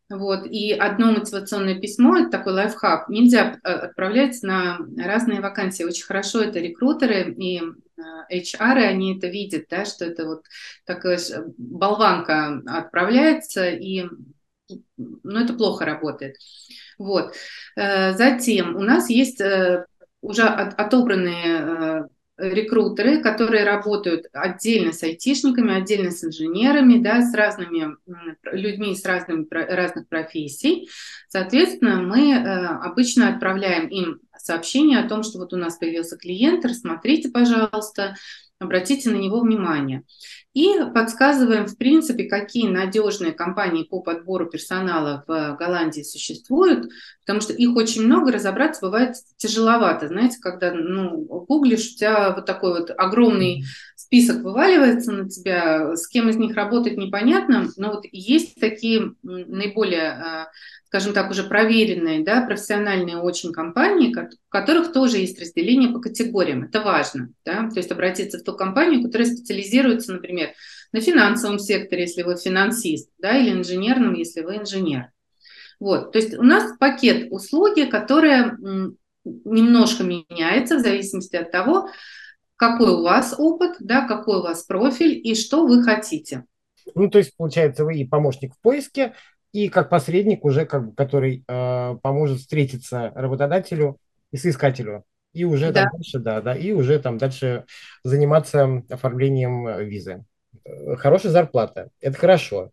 вот, 0.09 0.47
и 0.47 0.71
одно 0.71 1.11
мотивационное 1.11 1.79
письмо, 1.79 2.17
это 2.17 2.31
такой 2.31 2.53
лайфхак, 2.53 3.09
нельзя 3.09 3.59
э, 3.63 3.69
отправлять 3.71 4.41
на 4.41 4.79
разные 4.97 5.41
вакансии. 5.41 5.83
Очень 5.83 6.05
хорошо 6.05 6.41
это 6.41 6.57
рекрутеры 6.57 7.31
и 7.31 7.61
э, 7.61 8.39
HR, 8.39 8.77
они 8.87 9.17
это 9.17 9.27
видят, 9.27 9.65
да, 9.69 9.85
что 9.85 10.03
это 10.03 10.25
вот 10.25 10.45
такая 10.83 11.19
болванка 11.59 12.63
отправляется, 12.65 13.69
и 13.69 14.05
но 14.97 15.41
это 15.41 15.53
плохо 15.53 15.85
работает. 15.85 16.37
Вот. 16.97 17.33
Э, 17.75 18.13
затем 18.13 18.75
у 18.75 18.81
нас 18.81 19.09
есть 19.09 19.41
э, 19.41 19.85
уже 20.21 20.43
отобранные 20.43 21.59
э, 21.59 22.03
рекрутеры, 22.37 23.21
которые 23.21 23.63
работают 23.63 24.25
отдельно 24.33 24.91
с 24.91 25.03
айтишниками, 25.03 25.77
отдельно 25.77 26.11
с 26.11 26.23
инженерами, 26.23 27.01
да, 27.01 27.21
с 27.21 27.33
разными 27.33 27.95
людьми 28.43 28.93
с 28.93 29.05
разными 29.05 29.47
разных 29.49 30.09
профессий. 30.09 30.89
Соответственно, 31.29 32.01
мы 32.01 32.35
обычно 32.35 33.29
отправляем 33.29 33.87
им 33.87 34.19
сообщение 34.37 34.99
о 34.99 35.07
том, 35.07 35.23
что 35.23 35.37
вот 35.37 35.53
у 35.53 35.57
нас 35.57 35.77
появился 35.77 36.17
клиент, 36.17 36.65
рассмотрите, 36.65 37.29
пожалуйста, 37.29 38.15
обратите 38.59 39.09
на 39.09 39.15
него 39.15 39.41
внимание. 39.41 40.03
И 40.53 40.73
подсказываем, 40.93 41.67
в 41.67 41.77
принципе, 41.77 42.23
какие 42.23 42.69
надежные 42.69 43.33
компании 43.33 43.83
по 43.83 44.01
подбору 44.01 44.45
персонала 44.45 45.25
в 45.27 45.57
Голландии 45.59 46.01
существуют, 46.01 46.89
потому 47.25 47.41
что 47.41 47.51
их 47.51 47.75
очень 47.75 48.03
много, 48.03 48.31
разобраться 48.31 48.85
бывает 48.85 49.15
тяжеловато. 49.35 50.07
Знаете, 50.07 50.37
когда 50.39 50.71
ну, 50.71 51.17
гуглишь, 51.47 51.91
у 51.91 51.97
тебя 51.97 52.31
вот 52.33 52.45
такой 52.45 52.79
вот 52.79 52.91
огромный 52.97 53.65
список 53.97 54.43
вываливается 54.43 55.11
на 55.11 55.29
тебя, 55.29 55.95
с 55.97 56.07
кем 56.07 56.29
из 56.29 56.37
них 56.37 56.55
работать 56.55 56.95
непонятно, 56.95 57.67
но 57.75 57.91
вот 57.91 58.05
есть 58.11 58.55
такие 58.55 59.13
наиболее 59.23 60.11
а, 60.11 60.47
скажем 60.87 61.13
так, 61.13 61.31
уже 61.31 61.43
проверенные, 61.43 62.23
да, 62.23 62.41
профессиональные 62.41 63.17
очень 63.17 63.51
компании, 63.51 64.13
в 64.13 64.49
которых 64.49 64.93
тоже 64.93 65.17
есть 65.17 65.39
разделение 65.39 65.91
по 65.91 65.99
категориям. 65.99 66.63
Это 66.63 66.81
важно, 66.81 67.29
да, 67.43 67.69
то 67.69 67.77
есть 67.77 67.91
обратиться 67.91 68.39
в 68.39 68.43
ту 68.43 68.55
компанию, 68.55 69.03
которая 69.03 69.27
специализируется, 69.27 70.13
например, 70.13 70.51
на 70.91 71.01
финансовом 71.01 71.59
секторе, 71.59 72.03
если 72.03 72.23
вы 72.23 72.37
финансист, 72.37 73.09
да, 73.17 73.37
или 73.37 73.51
инженерном, 73.51 74.13
если 74.13 74.41
вы 74.41 74.57
инженер. 74.57 75.09
Вот, 75.79 76.13
то 76.13 76.19
есть 76.19 76.37
у 76.37 76.43
нас 76.43 76.77
пакет 76.79 77.27
услуги, 77.31 77.83
которая 77.83 78.57
немножко 79.23 80.03
меняется 80.03 80.77
в 80.77 80.81
зависимости 80.81 81.35
от 81.35 81.51
того, 81.51 81.89
какой 82.55 82.91
у 82.91 83.01
вас 83.01 83.35
опыт, 83.37 83.75
да, 83.79 84.07
какой 84.07 84.37
у 84.37 84.43
вас 84.43 84.63
профиль 84.63 85.19
и 85.21 85.35
что 85.35 85.65
вы 85.65 85.83
хотите. 85.83 86.45
Ну, 86.93 87.09
то 87.09 87.17
есть, 87.17 87.35
получается, 87.35 87.83
вы 87.83 87.95
и 87.97 88.07
помощник 88.07 88.53
в 88.53 88.61
поиске, 88.61 89.13
и 89.55 89.69
как 89.69 89.89
посредник 89.89 90.43
уже, 90.43 90.65
как 90.65 90.89
бы, 90.89 90.93
который 90.93 91.45
э, 91.47 91.95
поможет 92.03 92.39
встретиться 92.39 93.13
работодателю 93.15 93.97
и 94.31 94.37
соискателю 94.37 95.05
И 95.31 95.45
уже 95.45 95.71
да. 95.71 95.83
там 95.83 95.91
дальше, 95.93 96.19
да, 96.19 96.41
да, 96.41 96.55
и 96.55 96.73
уже 96.73 96.99
там 96.99 97.17
дальше 97.17 97.63
заниматься 98.03 98.83
оформлением 98.89 99.79
визы. 99.87 100.25
Хорошая 100.97 101.31
зарплата, 101.31 101.87
это 102.01 102.17
хорошо. 102.17 102.71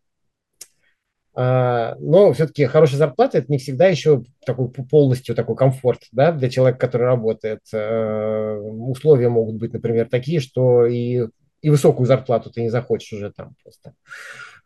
А, 1.34 1.94
но 2.00 2.32
все-таки 2.32 2.66
хорошая 2.66 2.98
зарплата 2.98 3.38
это 3.38 3.46
не 3.52 3.58
всегда 3.58 3.86
еще 3.86 4.24
такой 4.44 4.68
полностью 4.68 5.36
такой 5.36 5.54
комфорт 5.54 6.00
да, 6.10 6.32
для 6.32 6.50
человека, 6.50 6.80
который 6.80 7.04
работает. 7.04 7.60
Э, 7.72 8.56
условия 8.56 9.28
могут 9.28 9.54
быть, 9.54 9.72
например, 9.72 10.08
такие, 10.08 10.40
что 10.40 10.84
и, 10.84 11.28
и 11.60 11.70
высокую 11.70 12.06
зарплату 12.06 12.50
ты 12.50 12.60
не 12.60 12.70
захочешь 12.70 13.12
уже 13.12 13.30
там 13.30 13.54
просто. 13.62 13.94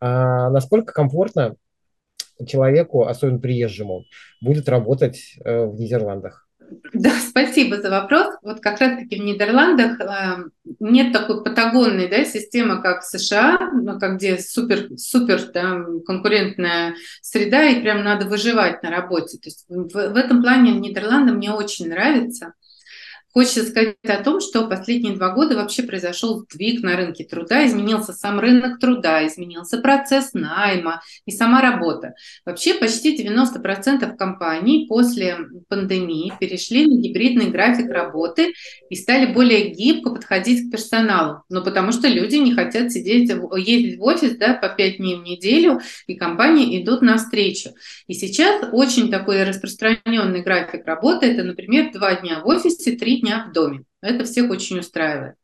А 0.00 0.48
насколько 0.48 0.94
комфортно 0.94 1.56
человеку, 2.46 3.06
особенно 3.06 3.38
приезжему, 3.38 4.04
будет 4.40 4.68
работать 4.68 5.36
э, 5.44 5.64
в 5.64 5.78
Нидерландах? 5.78 6.46
Да, 6.92 7.10
спасибо 7.10 7.80
за 7.80 7.90
вопрос. 7.90 8.34
Вот 8.42 8.60
как 8.60 8.80
раз-таки 8.80 9.20
в 9.20 9.24
Нидерландах 9.24 10.00
э, 10.00 10.44
нет 10.80 11.12
такой 11.12 11.44
патагонной 11.44 12.08
да, 12.08 12.24
системы, 12.24 12.82
как 12.82 13.02
в 13.02 13.04
США, 13.04 13.70
ну, 13.72 13.98
как 13.98 14.16
где 14.16 14.38
супер, 14.38 14.88
супер 14.96 15.40
да, 15.52 15.84
конкурентная 16.06 16.94
среда, 17.22 17.64
и 17.68 17.80
прям 17.82 18.02
надо 18.02 18.26
выживать 18.26 18.82
на 18.82 18.90
работе. 18.90 19.38
То 19.38 19.48
есть 19.48 19.64
в, 19.68 19.92
в 19.92 20.16
этом 20.16 20.42
плане 20.42 20.72
Нидерланды 20.72 21.32
мне 21.32 21.52
очень 21.52 21.88
нравится. 21.88 22.54
Хочется 23.36 23.64
сказать 23.64 23.96
о 24.08 24.22
том, 24.22 24.40
что 24.40 24.66
последние 24.66 25.14
два 25.14 25.34
года 25.34 25.56
вообще 25.56 25.82
произошел 25.82 26.38
сдвиг 26.40 26.82
на 26.82 26.96
рынке 26.96 27.22
труда, 27.22 27.66
изменился 27.66 28.14
сам 28.14 28.40
рынок 28.40 28.80
труда, 28.80 29.26
изменился 29.26 29.76
процесс 29.76 30.32
найма 30.32 31.02
и 31.26 31.30
сама 31.30 31.60
работа. 31.60 32.14
Вообще 32.46 32.72
почти 32.72 33.14
90% 33.14 34.16
компаний 34.16 34.86
после 34.88 35.36
пандемии 35.68 36.32
перешли 36.40 36.86
на 36.86 36.98
гибридный 36.98 37.50
график 37.50 37.90
работы 37.90 38.54
и 38.88 38.96
стали 38.96 39.30
более 39.30 39.68
гибко 39.68 40.14
подходить 40.14 40.68
к 40.68 40.72
персоналу. 40.72 41.42
Но 41.50 41.62
потому 41.62 41.92
что 41.92 42.08
люди 42.08 42.36
не 42.36 42.54
хотят 42.54 42.90
сидеть, 42.90 43.30
ездить 43.58 43.98
в 43.98 44.02
офис 44.02 44.38
да, 44.38 44.54
по 44.54 44.70
5 44.70 44.96
дней 44.96 45.16
в 45.16 45.22
неделю, 45.22 45.80
и 46.06 46.14
компании 46.14 46.82
идут 46.82 47.02
навстречу. 47.02 47.74
И 48.06 48.14
сейчас 48.14 48.66
очень 48.72 49.10
такой 49.10 49.44
распространенный 49.44 50.40
график 50.40 50.86
работы, 50.86 51.26
это, 51.26 51.44
например, 51.44 51.92
2 51.92 52.14
дня 52.22 52.40
в 52.40 52.46
офисе, 52.46 52.92
3 52.92 53.20
дня 53.20 53.25
дня 53.26 53.46
в 53.48 53.52
доме. 53.52 53.84
Это 54.00 54.24
всех 54.24 54.50
очень 54.50 54.78
устраивает. 54.78 55.34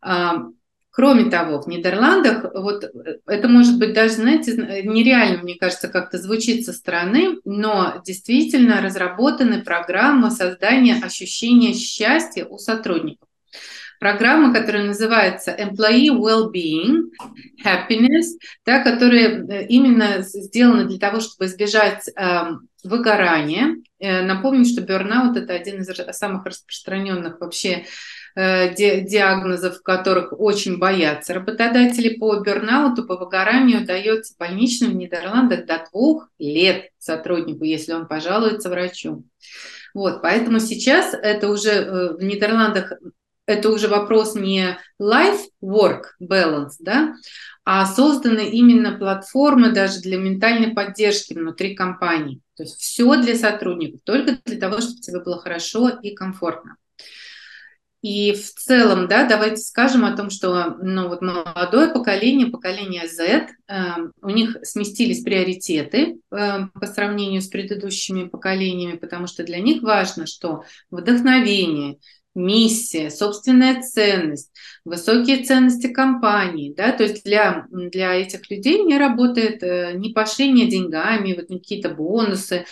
А, 0.00 0.44
кроме 0.90 1.30
того, 1.30 1.60
в 1.60 1.66
Нидерландах, 1.66 2.46
вот 2.54 2.84
это 3.26 3.48
может 3.48 3.78
быть 3.78 3.92
даже, 3.92 4.14
знаете, 4.14 4.52
нереально, 4.84 5.42
мне 5.42 5.56
кажется, 5.56 5.88
как-то 5.88 6.18
звучит 6.18 6.64
со 6.64 6.72
стороны, 6.72 7.38
но 7.44 8.00
действительно 8.04 8.80
разработаны 8.80 9.62
программы 9.62 10.30
создания 10.30 10.96
ощущения 11.02 11.74
счастья 11.74 12.44
у 12.44 12.58
сотрудников. 12.58 13.28
Программа, 13.98 14.52
которая 14.52 14.84
называется 14.84 15.56
Employee 15.58 16.10
Well-being, 16.10 17.10
Happiness, 17.64 18.36
да, 18.66 18.84
которая 18.84 19.42
э, 19.42 19.66
именно 19.68 20.20
сделана 20.20 20.84
для 20.84 20.98
того, 20.98 21.20
чтобы 21.20 21.46
избежать 21.46 22.06
э, 22.08 22.42
выгорания. 22.84 23.76
Э, 23.98 24.22
напомню, 24.22 24.64
что 24.64 24.82
burnout– 24.82 25.36
это 25.36 25.54
один 25.54 25.80
из 25.80 26.16
самых 26.16 26.44
распространенных 26.44 27.40
вообще 27.40 27.86
э, 28.34 28.74
диагнозов, 28.74 29.82
которых 29.82 30.38
очень 30.38 30.78
боятся 30.78 31.34
работодатели 31.34 32.18
по 32.18 32.40
бурнауту, 32.40 33.06
по 33.06 33.16
выгоранию 33.16 33.86
дается 33.86 34.34
больничным 34.38 34.92
в 34.92 34.96
Нидерландах 34.96 35.64
до 35.66 35.86
двух 35.90 36.28
лет 36.38 36.90
сотруднику, 36.98 37.64
если 37.64 37.94
он 37.94 38.06
пожалуется 38.06 38.68
врачу. 38.68 39.24
Вот, 39.94 40.20
поэтому 40.20 40.60
сейчас 40.60 41.14
это 41.14 41.48
уже 41.48 41.70
э, 41.70 42.14
в 42.16 42.22
Нидерландах 42.22 42.92
это 43.46 43.70
уже 43.70 43.88
вопрос 43.88 44.34
не 44.34 44.76
life-work 45.00 46.02
balance, 46.20 46.74
да, 46.80 47.14
а 47.68 47.84
созданы 47.84 48.48
именно 48.48 48.96
платформы 48.96 49.72
даже 49.72 49.98
для 49.98 50.18
ментальной 50.18 50.72
поддержки 50.72 51.34
внутри 51.34 51.74
компании. 51.74 52.40
То 52.56 52.62
есть 52.62 52.76
все 52.76 53.20
для 53.20 53.34
сотрудников, 53.34 54.02
только 54.04 54.38
для 54.44 54.56
того, 54.56 54.80
чтобы 54.80 55.00
тебе 55.00 55.20
было 55.20 55.40
хорошо 55.40 55.88
и 55.88 56.14
комфортно. 56.14 56.76
И 58.02 58.34
в 58.34 58.54
целом, 58.54 59.08
да, 59.08 59.28
давайте 59.28 59.56
скажем 59.56 60.04
о 60.04 60.16
том, 60.16 60.30
что 60.30 60.76
ну, 60.80 61.08
вот 61.08 61.22
молодое 61.22 61.92
поколение, 61.92 62.46
поколение 62.46 63.08
Z, 63.08 63.48
э, 63.66 63.84
у 64.22 64.30
них 64.30 64.58
сместились 64.62 65.24
приоритеты 65.24 66.20
э, 66.30 66.66
по 66.72 66.86
сравнению 66.86 67.42
с 67.42 67.48
предыдущими 67.48 68.28
поколениями, 68.28 68.96
потому 68.96 69.26
что 69.26 69.42
для 69.42 69.58
них 69.58 69.82
важно, 69.82 70.26
что 70.26 70.62
вдохновение, 70.88 71.98
миссия, 72.36 73.10
собственная 73.10 73.82
ценность, 73.82 74.52
высокие 74.84 75.42
ценности 75.42 75.88
компании. 75.88 76.72
Да? 76.76 76.92
То 76.92 77.02
есть 77.02 77.24
для, 77.24 77.66
для 77.70 78.14
этих 78.14 78.48
людей 78.50 78.82
не 78.84 78.98
работает 78.98 79.62
э, 79.62 79.92
не 79.94 80.10
поощрение 80.10 80.68
деньгами, 80.68 81.34
вот 81.34 81.48
какие-то 81.48 81.88
бонусы. 81.88 82.66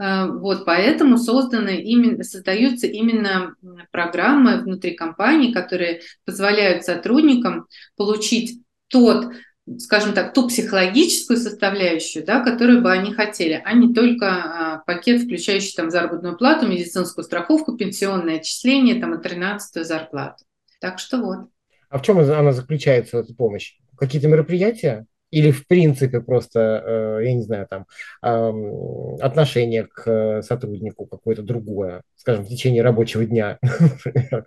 Э, 0.00 0.26
вот, 0.26 0.64
поэтому 0.64 1.18
созданы 1.18 1.80
именно, 1.82 2.24
создаются 2.24 2.86
именно 2.86 3.54
программы 3.90 4.62
внутри 4.62 4.94
компании, 4.94 5.52
которые 5.52 6.00
позволяют 6.24 6.84
сотрудникам 6.84 7.66
получить 7.96 8.62
тот 8.88 9.26
скажем 9.78 10.12
так, 10.12 10.34
ту 10.34 10.48
психологическую 10.48 11.36
составляющую, 11.38 12.24
да, 12.24 12.40
которую 12.42 12.82
бы 12.82 12.90
они 12.90 13.12
хотели, 13.12 13.60
а 13.64 13.72
не 13.74 13.94
только 13.94 14.26
а, 14.26 14.82
пакет, 14.86 15.22
включающий 15.22 15.74
там 15.76 15.90
заработную 15.90 16.36
плату, 16.36 16.66
медицинскую 16.66 17.24
страховку, 17.24 17.76
пенсионное 17.76 18.36
отчисление 18.36 19.00
там, 19.00 19.14
и 19.14 19.22
13 19.22 19.86
зарплату. 19.86 20.44
Так 20.80 20.98
что 20.98 21.18
вот. 21.18 21.48
А 21.88 21.98
в 21.98 22.02
чем 22.02 22.18
она 22.18 22.52
заключается, 22.52 23.18
эта 23.18 23.34
помощь? 23.34 23.74
Какие-то 23.96 24.28
мероприятия? 24.28 25.06
Или 25.30 25.50
в 25.50 25.66
принципе 25.66 26.20
просто, 26.20 26.82
э, 26.84 27.24
я 27.24 27.32
не 27.32 27.42
знаю, 27.42 27.66
там 27.66 27.86
отношение 28.20 29.86
к 29.86 30.42
сотруднику 30.42 31.06
какое-то 31.06 31.42
другое, 31.42 32.02
скажем, 32.16 32.44
в 32.44 32.48
течение 32.48 32.82
рабочего 32.82 33.24
дня, 33.24 33.58
например? 33.62 34.46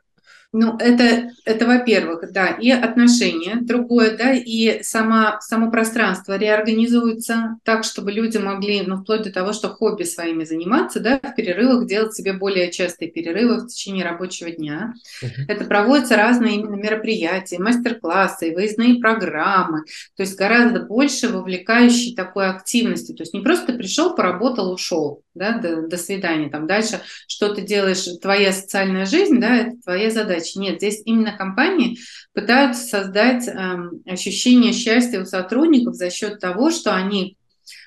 Ну, 0.58 0.78
это, 0.80 1.32
это 1.44 1.68
во-первых, 1.68 2.32
да, 2.32 2.48
и 2.48 2.72
отношения, 2.72 3.58
другое, 3.60 4.16
да, 4.16 4.32
и 4.32 4.82
сама, 4.84 5.42
само 5.42 5.70
пространство 5.70 6.38
реорганизуется 6.38 7.58
так, 7.64 7.84
чтобы 7.84 8.14
люди 8.14 8.38
могли, 8.38 8.82
ну, 8.84 8.96
вплоть 8.96 9.24
до 9.24 9.34
того, 9.34 9.52
что 9.52 9.68
хобби 9.68 10.04
своими 10.04 10.46
заниматься, 10.46 11.02
да, 11.02 11.20
в 11.20 11.36
перерывах 11.36 11.88
делать 11.88 12.16
себе 12.16 12.32
более 12.32 12.72
частые 12.72 13.12
перерывы 13.12 13.58
в 13.58 13.68
течение 13.68 14.06
рабочего 14.06 14.50
дня. 14.50 14.94
Uh-huh. 15.22 15.44
Это 15.50 15.66
проводятся 15.66 16.16
разные 16.16 16.56
именно 16.56 16.76
мероприятия, 16.76 17.60
мастер-классы, 17.60 18.54
выездные 18.56 19.02
программы, 19.02 19.82
то 20.16 20.24
есть 20.24 20.38
гораздо 20.38 20.80
больше 20.80 21.28
вовлекающей 21.28 22.16
такой 22.16 22.48
активности. 22.48 23.12
То 23.12 23.24
есть 23.24 23.34
не 23.34 23.42
просто 23.42 23.74
пришел, 23.74 24.16
поработал, 24.16 24.72
ушел, 24.72 25.22
да, 25.34 25.58
до, 25.58 25.82
до 25.82 25.98
свидания, 25.98 26.50
там 26.50 26.66
дальше 26.66 27.02
что 27.28 27.54
ты 27.54 27.62
делаешь, 27.62 28.06
твоя 28.22 28.54
социальная 28.54 29.06
жизнь, 29.06 29.40
да, 29.42 29.58
это 29.58 29.72
твоя 29.84 30.10
задача. 30.10 30.45
Нет, 30.56 30.78
здесь 30.78 31.02
именно 31.06 31.36
компании 31.36 31.98
пытаются 32.34 32.84
создать 32.84 33.48
эм, 33.48 34.04
ощущение 34.06 34.74
счастья 34.74 35.22
у 35.22 35.26
сотрудников 35.26 35.96
за 35.96 36.10
счет 36.10 36.40
того, 36.40 36.70
что 36.70 36.96
они 36.96 37.38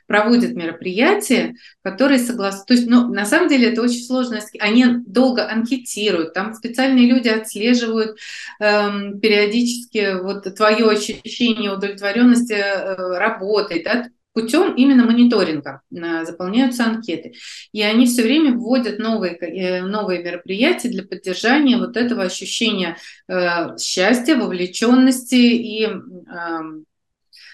проводят 0.09 0.55
мероприятия, 0.55 1.55
которые 1.83 2.19
согласны. 2.19 2.65
То 2.67 2.75
есть, 2.75 2.89
ну, 2.89 3.13
на 3.13 3.27
самом 3.27 3.49
деле 3.49 3.71
это 3.71 3.83
очень 3.83 4.03
сложно. 4.03 4.41
Они 4.59 4.87
долго 5.07 5.49
анкетируют, 5.49 6.33
там 6.33 6.55
специальные 6.55 7.07
люди 7.07 7.29
отслеживают 7.29 8.17
эм, 8.59 9.21
периодически 9.21 10.21
вот 10.21 10.53
твое 10.55 10.89
ощущение 10.89 11.73
удовлетворенности 11.73 12.55
э, 12.55 13.19
работой, 13.19 13.83
да, 13.85 14.09
путем 14.39 14.75
именно 14.75 15.05
мониторинга 15.05 15.83
заполняются 15.91 16.85
анкеты. 16.85 17.35
И 17.73 17.83
они 17.83 18.07
все 18.07 18.23
время 18.23 18.55
вводят 18.55 18.99
новые, 18.99 19.35
э, 19.35 19.83
новые 19.83 20.23
мероприятия 20.23 20.89
для 20.89 21.03
поддержания 21.03 21.77
вот 21.77 21.97
этого 21.97 22.23
ощущения 22.23 22.97
э, 23.29 23.77
счастья, 23.79 24.37
вовлеченности 24.37 25.35
и 25.35 25.85
эм, 25.85 26.85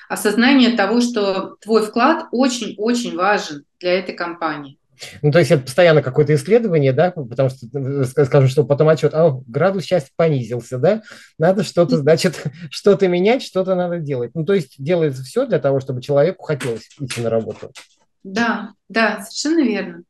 осознания 0.09 0.77
того, 0.77 1.01
что 1.01 1.57
твой 1.61 1.87
вклад 1.87 2.27
очень-очень 2.33 3.17
важен 3.17 3.65
для 3.81 3.99
этой 3.99 4.15
компании. 4.15 4.79
Ну, 5.23 5.31
то 5.31 5.39
есть 5.39 5.51
это 5.51 5.63
постоянно 5.63 6.03
какое-то 6.03 6.35
исследование, 6.35 6.93
да, 6.93 7.11
потому 7.11 7.51
что, 7.51 7.67
э, 7.73 8.05
скажем, 8.05 8.49
что 8.49 8.65
потом 8.65 8.89
отчет, 8.89 9.13
а, 9.15 9.41
градус 9.47 9.85
счастья 9.85 10.13
понизился, 10.17 10.79
да, 10.79 11.03
надо 11.39 11.65
что-то, 11.65 11.97
значит, 11.99 12.45
что-то 12.71 13.09
менять, 13.09 13.43
что-то 13.43 13.75
надо 13.75 13.99
делать. 13.99 14.33
Ну, 14.35 14.45
то 14.45 14.55
есть 14.55 14.75
делается 14.79 15.23
все 15.23 15.47
для 15.47 15.59
того, 15.59 15.81
чтобы 15.81 16.03
человеку 16.03 16.45
хотелось 16.45 16.89
идти 17.01 17.21
на 17.21 17.31
работу. 17.31 17.73
Да, 18.23 18.73
да, 18.89 19.21
совершенно 19.23 19.67
верно. 19.67 20.03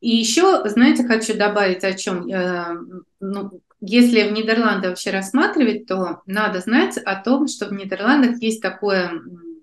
И 0.00 0.16
еще, 0.16 0.68
знаете, 0.68 1.06
хочу 1.06 1.36
добавить 1.36 1.84
о 1.84 1.92
чем. 1.92 2.28
Э, 2.28 2.76
ну, 3.20 3.60
если 3.80 4.28
в 4.28 4.32
Нидерландах 4.32 4.90
вообще 4.90 5.10
рассматривать, 5.10 5.86
то 5.86 6.22
надо 6.26 6.60
знать 6.60 6.98
о 6.98 7.16
том, 7.16 7.48
что 7.48 7.66
в 7.66 7.72
Нидерландах 7.72 8.40
есть 8.40 8.62
такое, 8.62 9.12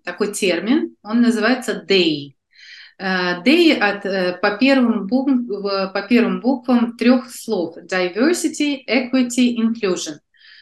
такой 0.04 0.34
термин, 0.34 0.96
он 1.04 1.22
называется 1.22 1.86
day. 1.88 2.34
D 3.00 3.78
от, 3.80 4.42
по, 4.42 4.58
первым 4.58 5.08
букв, 5.08 5.32
по 5.94 6.02
первым 6.10 6.42
буквам 6.42 6.98
трех 6.98 7.30
слов 7.32 7.78
diversity, 7.78 8.80
equity, 8.86 9.56
inclusion. 9.56 10.18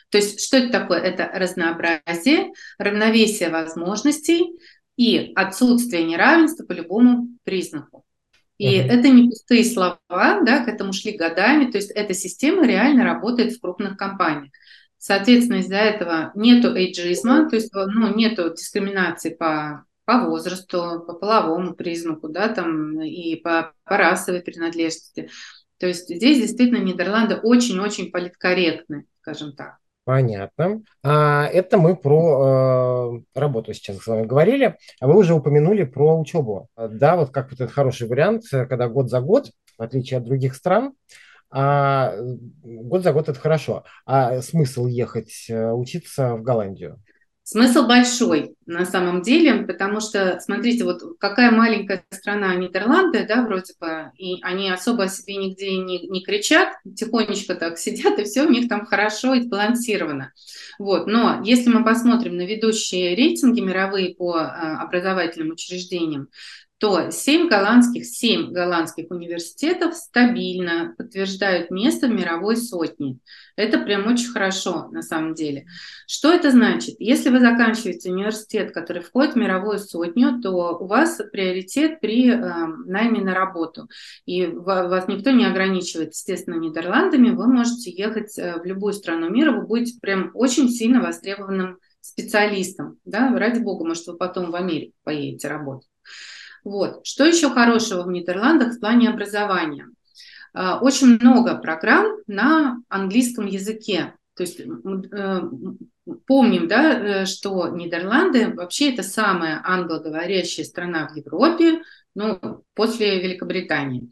То 0.09 0.19
есть 0.19 0.45
что 0.45 0.57
это 0.57 0.69
такое? 0.71 0.99
Это 0.99 1.29
разнообразие, 1.33 2.51
равновесие 2.77 3.49
возможностей 3.49 4.53
и 4.97 5.31
отсутствие 5.35 6.03
неравенства 6.03 6.63
по 6.63 6.73
любому 6.73 7.29
признаку. 7.43 8.03
И 8.57 8.79
uh-huh. 8.79 8.85
это 8.85 9.09
не 9.09 9.29
пустые 9.29 9.63
слова, 9.65 9.99
да, 10.09 10.63
к 10.63 10.67
этому 10.67 10.93
шли 10.93 11.11
годами, 11.11 11.69
то 11.69 11.77
есть 11.77 11.91
эта 11.91 12.13
система 12.13 12.65
реально 12.65 13.03
работает 13.03 13.53
в 13.53 13.61
крупных 13.61 13.97
компаниях. 13.97 14.51
Соответственно, 14.97 15.57
из-за 15.57 15.75
этого 15.75 16.31
нету 16.33 16.75
эйджизма, 16.75 17.47
то 17.49 17.55
есть 17.55 17.71
ну, 17.73 18.15
нету 18.15 18.51
дискриминации 18.51 19.29
по, 19.29 19.85
по 20.07 20.25
возрасту, 20.25 21.03
по 21.05 21.13
половому 21.15 21.73
признаку, 21.73 22.29
да, 22.29 22.47
там, 22.47 23.01
и 23.01 23.35
по, 23.35 23.73
по 23.83 23.97
расовой 23.97 24.41
принадлежности. 24.41 25.29
То 25.79 25.87
есть 25.87 26.07
здесь 26.07 26.39
действительно 26.39 26.81
Нидерланды 26.81 27.35
очень-очень 27.35 28.09
политкорректны, 28.09 29.03
скажем 29.19 29.53
так. 29.53 29.75
Понятно. 30.05 30.81
А, 31.03 31.45
это 31.47 31.77
мы 31.77 31.97
про 31.97 33.17
э, 33.17 33.37
работу 33.37 33.73
сейчас 33.73 33.97
с 33.97 34.07
вами 34.07 34.25
говорили, 34.25 34.77
а 35.01 35.07
вы 35.07 35.17
уже 35.17 35.33
упомянули 35.33 35.83
про 35.83 36.17
учебу. 36.17 36.69
Да, 36.77 37.17
вот 37.17 37.31
как 37.31 37.51
вот 37.51 37.59
этот 37.59 37.73
хороший 37.73 38.07
вариант, 38.07 38.43
когда 38.49 38.87
год 38.87 39.09
за 39.09 39.19
год, 39.19 39.51
в 39.77 39.81
отличие 39.81 40.19
от 40.19 40.23
других 40.23 40.55
стран, 40.55 40.93
а, 41.49 42.13
год 42.63 43.03
за 43.03 43.11
год 43.11 43.27
это 43.27 43.39
хорошо. 43.39 43.83
А 44.05 44.41
смысл 44.41 44.87
ехать 44.87 45.47
э, 45.49 45.71
учиться 45.73 46.35
в 46.35 46.43
Голландию? 46.43 47.01
Смысл 47.49 47.87
большой 47.87 48.55
на 48.65 48.83
самом 48.83 49.21
деле, 49.21 49.65
потому 49.65 50.01
что, 50.01 50.37
смотрите, 50.41 50.83
вот 50.83 51.01
какая 51.17 51.49
маленькая 51.49 52.03
страна 52.09 52.53
Нидерланды, 52.55 53.25
да, 53.25 53.41
вроде 53.41 53.73
бы, 53.79 54.11
и 54.17 54.41
они 54.41 54.69
особо 54.69 55.05
о 55.05 55.07
себе 55.07 55.37
нигде 55.37 55.77
не, 55.77 56.07
не 56.07 56.21
кричат, 56.21 56.73
тихонечко 56.93 57.55
так 57.55 57.77
сидят, 57.77 58.19
и 58.19 58.25
все 58.25 58.43
у 58.43 58.49
них 58.49 58.67
там 58.67 58.85
хорошо 58.85 59.33
и 59.33 59.43
сбалансировано. 59.43 60.33
Вот. 60.77 61.07
Но 61.07 61.41
если 61.41 61.69
мы 61.69 61.85
посмотрим 61.85 62.35
на 62.35 62.45
ведущие 62.45 63.15
рейтинги 63.15 63.61
мировые 63.61 64.13
по 64.13 64.33
а, 64.33 64.81
образовательным 64.81 65.51
учреждениям, 65.51 66.27
то 66.79 67.09
7 67.09 67.49
голландских, 67.49 68.05
7 68.05 68.51
голландских 68.51 69.09
университетов 69.09 69.95
стабильно 69.95 70.93
подтверждают 70.97 71.71
место 71.71 72.07
в 72.07 72.11
мировой 72.11 72.55
сотне. 72.55 73.17
Это 73.55 73.79
прям 73.79 74.05
очень 74.07 74.29
хорошо 74.29 74.87
на 74.91 75.01
самом 75.01 75.33
деле. 75.33 75.65
Что 76.05 76.31
это 76.31 76.51
значит? 76.51 76.95
Если 76.99 77.29
вы 77.29 77.39
заканчиваете 77.39 78.11
университет, 78.11 78.71
который 78.71 79.01
входит 79.01 79.33
в 79.33 79.37
мировую 79.37 79.79
сотню, 79.79 80.39
то 80.39 80.77
у 80.77 80.85
вас 80.85 81.19
приоритет 81.31 81.99
при 81.99 82.29
э, 82.29 82.67
найме 82.85 83.21
на 83.21 83.33
работу. 83.33 83.89
И 84.25 84.45
вас 84.45 85.07
никто 85.07 85.31
не 85.31 85.45
ограничивает, 85.45 86.09
естественно, 86.09 86.55
Нидерландами. 86.55 87.31
Вы 87.31 87.47
можете 87.47 87.89
ехать 87.89 88.37
э, 88.37 88.59
в 88.61 88.65
любую 88.65 88.93
страну 88.93 89.29
мира, 89.29 89.51
вы 89.51 89.65
будете 89.65 89.99
прям 89.99 90.29
очень 90.35 90.69
сильно 90.69 91.01
востребованным 91.01 91.79
специалистом. 92.01 92.99
Да? 93.03 93.35
Ради 93.35 93.59
бога, 93.59 93.83
может, 93.83 94.05
вы 94.05 94.17
потом 94.17 94.51
в 94.51 94.55
Америку 94.55 94.93
поедете 95.03 95.47
работать. 95.47 95.87
Вот. 96.63 97.05
Что 97.05 97.25
еще 97.25 97.49
хорошего 97.49 98.03
в 98.03 98.11
Нидерландах 98.11 98.73
в 98.73 98.79
плане 98.79 99.09
образования? 99.09 99.87
А, 100.53 100.79
очень 100.79 101.19
много 101.19 101.55
программ 101.55 102.17
на 102.27 102.77
английском 102.89 103.45
языке. 103.45 104.13
То 104.35 104.43
есть 104.43 104.59
э, 104.59 105.41
помним, 106.25 106.67
да, 106.67 106.93
э, 106.93 107.25
что 107.25 107.69
Нидерланды 107.69 108.53
вообще 108.53 108.93
это 108.93 109.03
самая 109.03 109.61
англоговорящая 109.63 110.65
страна 110.65 111.07
в 111.07 111.15
Европе, 111.15 111.81
ну, 112.13 112.63
после 112.75 113.19
Великобритании. 113.21 114.09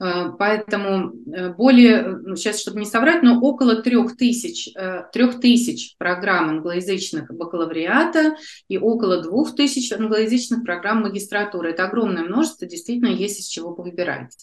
Э, 0.00 0.30
поэтому 0.38 1.12
э, 1.32 1.52
более, 1.52 2.02
ну, 2.02 2.36
сейчас, 2.36 2.60
чтобы 2.60 2.80
не 2.80 2.86
соврать, 2.86 3.22
но 3.22 3.40
около 3.40 3.82
трех 3.82 4.16
тысяч, 4.16 4.74
э, 4.76 5.04
трех 5.12 5.40
тысяч 5.40 5.96
программ 5.98 6.50
англоязычных 6.50 7.32
бакалавриата 7.32 8.36
и 8.68 8.78
около 8.78 9.22
двух 9.22 9.54
тысяч 9.54 9.92
англоязычных 9.92 10.64
программ 10.64 11.02
магистратуры. 11.02 11.70
Это 11.70 11.86
огромное 11.86 12.24
множество, 12.24 12.66
действительно 12.66 13.08
есть 13.08 13.40
из 13.40 13.46
чего 13.46 13.74
выбирать. 13.74 14.36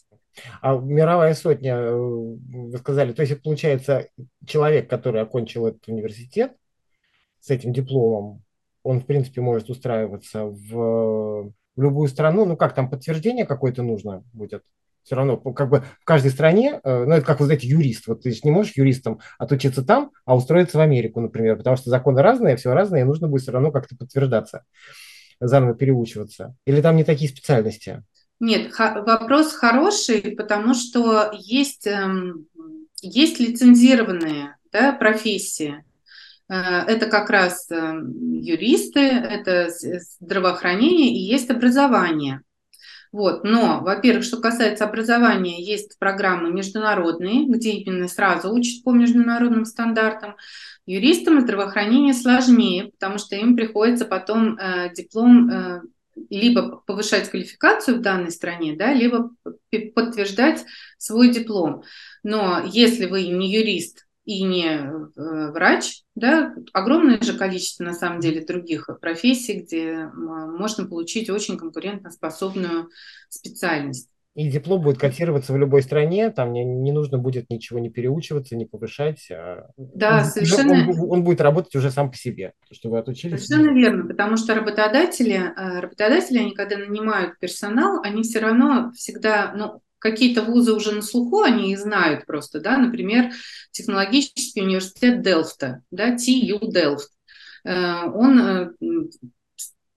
А 0.62 0.78
мировая 0.78 1.34
сотня, 1.34 1.92
вы 1.92 2.78
сказали, 2.78 3.12
то 3.12 3.22
есть 3.22 3.42
получается 3.42 4.08
человек, 4.46 4.90
который 4.90 5.22
окончил 5.22 5.68
этот 5.68 5.88
университет 5.88 6.54
с 7.42 7.50
этим 7.50 7.74
дипломом, 7.74 8.42
он, 8.84 9.00
в 9.02 9.06
принципе, 9.06 9.42
может 9.42 9.70
устраиваться 9.70 10.46
в, 10.46 11.52
в 11.76 11.82
любую 11.82 12.08
страну. 12.08 12.46
Ну, 12.46 12.58
как 12.58 12.74
там 12.74 12.90
подтверждение 12.90 13.46
какое-то 13.46 13.84
нужно 13.84 14.24
будет? 14.34 14.64
Все 15.04 15.16
равно 15.16 15.38
как 15.38 15.70
бы 15.70 15.84
в 16.00 16.06
каждой 16.06 16.32
стране, 16.32 16.80
э, 16.84 17.06
ну 17.06 17.14
это 17.14 17.26
как 17.26 17.40
вы 17.40 17.46
знаете, 17.46 17.68
юрист, 17.68 18.08
вот 18.08 18.24
ты 18.24 18.32
же 18.32 18.40
не 18.44 18.52
можешь 18.52 18.76
юристом 18.76 19.20
отучиться 19.38 19.84
там, 19.84 20.12
а 20.26 20.36
устроиться 20.36 20.78
в 20.78 20.82
Америку, 20.82 21.20
например, 21.22 21.58
потому 21.58 21.78
что 21.78 21.90
законы 21.90 22.22
разные, 22.22 22.56
все 22.56 22.74
разные, 22.74 23.02
и 23.02 23.06
нужно 23.06 23.28
будет 23.28 23.44
все 23.44 23.52
равно 23.52 23.72
как-то 23.72 23.96
подтверждаться, 23.96 24.64
заново 25.40 25.74
переучиваться. 25.74 26.56
Или 26.66 26.82
там 26.82 26.96
не 26.96 27.04
такие 27.04 27.30
специальности? 27.30 28.04
Нет, 28.40 28.72
вопрос 28.78 29.54
хороший, 29.54 30.36
потому 30.36 30.74
что 30.74 31.32
есть, 31.32 31.86
эм, 31.86 32.48
есть 33.02 33.40
лицензированные 33.40 34.56
да, 34.72 34.94
профессии. 34.94 35.84
Э, 36.50 36.82
это 36.88 37.06
как 37.06 37.30
раз 37.30 37.70
эм, 37.70 38.34
юристы, 38.34 39.00
это 39.00 39.70
здравоохранение 40.20 41.10
и 41.10 41.20
есть 41.20 41.52
образование. 41.52 42.42
Вот. 43.12 43.44
Но, 43.44 43.82
во-первых, 43.82 44.24
что 44.24 44.38
касается 44.38 44.86
образования, 44.86 45.62
есть 45.62 46.00
программы 46.00 46.52
международные, 46.52 47.46
где 47.46 47.72
именно 47.72 48.08
сразу 48.08 48.54
учат 48.54 48.84
по 48.84 48.92
международным 48.94 49.66
стандартам. 49.66 50.36
Юристам 50.86 51.42
здравоохранения 51.42 52.14
сложнее, 52.14 52.92
потому 52.92 53.18
что 53.18 53.36
им 53.36 53.56
приходится 53.56 54.06
потом 54.06 54.58
э, 54.58 54.94
диплом 54.94 55.50
э, 55.50 55.82
либо 56.30 56.78
повышать 56.86 57.30
квалификацию 57.30 57.98
в 57.98 58.02
данной 58.02 58.32
стране, 58.32 58.76
да, 58.76 58.94
либо 58.94 59.32
подтверждать 59.94 60.64
свой 60.98 61.30
диплом. 61.30 61.84
Но 62.24 62.62
если 62.66 63.06
вы 63.06 63.28
не 63.28 63.52
юрист, 63.52 64.06
и 64.40 64.44
не 64.44 64.68
э, 64.68 65.52
врач, 65.52 66.04
да, 66.16 66.54
огромное 66.74 67.22
же 67.22 67.38
количество, 67.38 67.84
на 67.84 67.94
самом 67.94 68.20
деле, 68.20 68.46
других 68.46 68.90
профессий, 69.02 69.62
где 69.62 70.10
можно 70.14 70.86
получить 70.86 71.30
очень 71.30 71.58
конкурентоспособную 71.58 72.90
специальность. 73.30 74.10
И 74.34 74.50
диплом 74.50 74.82
будет 74.82 74.98
котироваться 74.98 75.52
в 75.52 75.58
любой 75.58 75.82
стране, 75.82 76.30
там 76.30 76.54
не, 76.54 76.64
не 76.64 76.94
нужно 76.94 77.18
будет 77.18 77.50
ничего 77.50 77.80
не 77.80 77.90
переучиваться, 77.90 78.56
не 78.56 78.66
повышать. 78.66 79.28
А 79.30 79.68
да, 79.76 80.20
он, 80.20 80.26
совершенно. 80.26 80.90
Он, 80.90 81.12
он 81.12 81.24
будет 81.26 81.42
работать 81.42 81.76
уже 81.76 81.92
сам 81.92 82.10
по 82.10 82.16
себе, 82.16 82.54
что 82.72 82.90
вы 82.90 83.00
отучились. 83.00 83.46
Совершенно 83.46 83.76
верно, 83.78 84.08
потому 84.08 84.38
что 84.38 84.56
работодатели, 84.56 85.34
э, 85.34 85.80
работодатели, 85.82 86.38
они 86.38 86.54
когда 86.54 86.78
нанимают 86.78 87.40
персонал, 87.40 88.02
они 88.04 88.24
все 88.24 88.40
равно 88.40 88.94
всегда, 88.96 89.52
ну, 89.54 89.82
какие-то 90.02 90.42
вузы 90.42 90.74
уже 90.74 90.92
на 90.92 91.02
слуху, 91.02 91.44
они 91.44 91.72
их 91.72 91.80
знают 91.80 92.26
просто, 92.26 92.60
да, 92.60 92.78
например, 92.78 93.32
технологический 93.72 94.62
университет 94.62 95.22
Делфта, 95.22 95.84
да, 95.92 96.16
TU 96.16 96.60
Delft. 96.60 97.12
Э, 97.64 98.08
он, 98.08 98.40
э, 98.40 98.70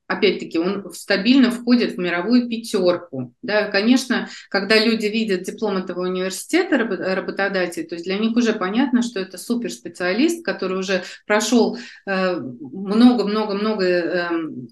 опять-таки, 0.07 0.59
он 0.59 0.93
стабильно 0.93 1.51
входит 1.51 1.95
в 1.95 1.99
мировую 1.99 2.49
пятерку. 2.51 3.35
Да, 3.40 3.69
конечно, 3.69 4.29
когда 4.51 4.79
люди 4.79 5.07
видят 5.07 5.45
диплом 5.45 5.79
этого 5.79 6.03
университета, 6.03 6.77
работодатель, 6.77 7.87
то 7.87 7.95
есть 7.95 8.05
для 8.05 8.19
них 8.19 8.37
уже 8.37 8.53
понятно, 8.53 9.03
что 9.03 9.21
это 9.21 9.38
суперспециалист, 9.38 10.45
который 10.45 10.79
уже 10.79 11.03
прошел 11.27 11.79
э, 12.07 12.37
много-много-много 12.37 13.85
эм, 13.85 14.69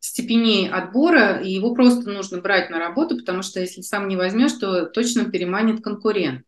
степеней 0.00 0.68
отбора, 0.68 1.40
и 1.40 1.50
его 1.50 1.74
просто 1.74 2.10
нужно 2.10 2.40
брать 2.40 2.70
на 2.70 2.78
работу, 2.78 3.16
потому 3.16 3.42
что 3.42 3.60
если 3.60 3.82
сам 3.82 4.08
не 4.08 4.16
возьмешь, 4.16 4.52
то 4.52 4.86
точно 4.86 5.26
переманит 5.30 5.82
конкурент. 5.82 6.42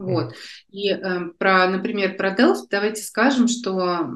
Вот. 0.00 0.34
И 0.70 0.88
э, 0.88 0.98
про, 1.36 1.68
например, 1.68 2.16
про 2.16 2.34
Delft 2.34 2.68
давайте 2.70 3.02
скажем, 3.02 3.48
что 3.48 4.08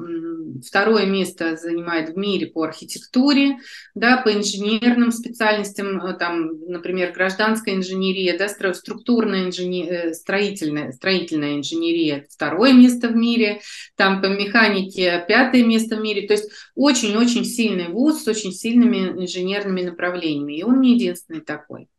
второе 0.65 1.05
место 1.05 1.57
занимает 1.57 2.09
в 2.09 2.17
мире 2.17 2.47
по 2.47 2.63
архитектуре, 2.63 3.57
да, 3.93 4.17
по 4.17 4.33
инженерным 4.33 5.11
специальностям, 5.11 6.03
э, 6.03 6.17
там, 6.17 6.59
например, 6.67 7.11
гражданская 7.11 7.75
инженерия, 7.75 8.35
да, 8.35 8.47
структурная 8.73 9.45
инженерия, 9.45 10.09
э, 10.09 10.13
строительная, 10.15 10.91
строительная 10.91 11.57
инженерия, 11.57 12.25
второе 12.31 12.73
место 12.73 13.09
в 13.09 13.15
мире, 13.15 13.61
там 13.95 14.23
по 14.23 14.25
механике 14.25 15.23
пятое 15.27 15.63
место 15.63 15.97
в 15.97 16.01
мире. 16.01 16.27
То 16.27 16.33
есть 16.33 16.49
очень-очень 16.73 17.45
сильный 17.45 17.89
вуз 17.89 18.23
с 18.23 18.27
очень 18.27 18.53
сильными 18.53 19.21
инженерными 19.21 19.83
направлениями. 19.83 20.57
И 20.57 20.63
он 20.63 20.81
не 20.81 20.95
единственный 20.95 21.41
такой. 21.41 21.89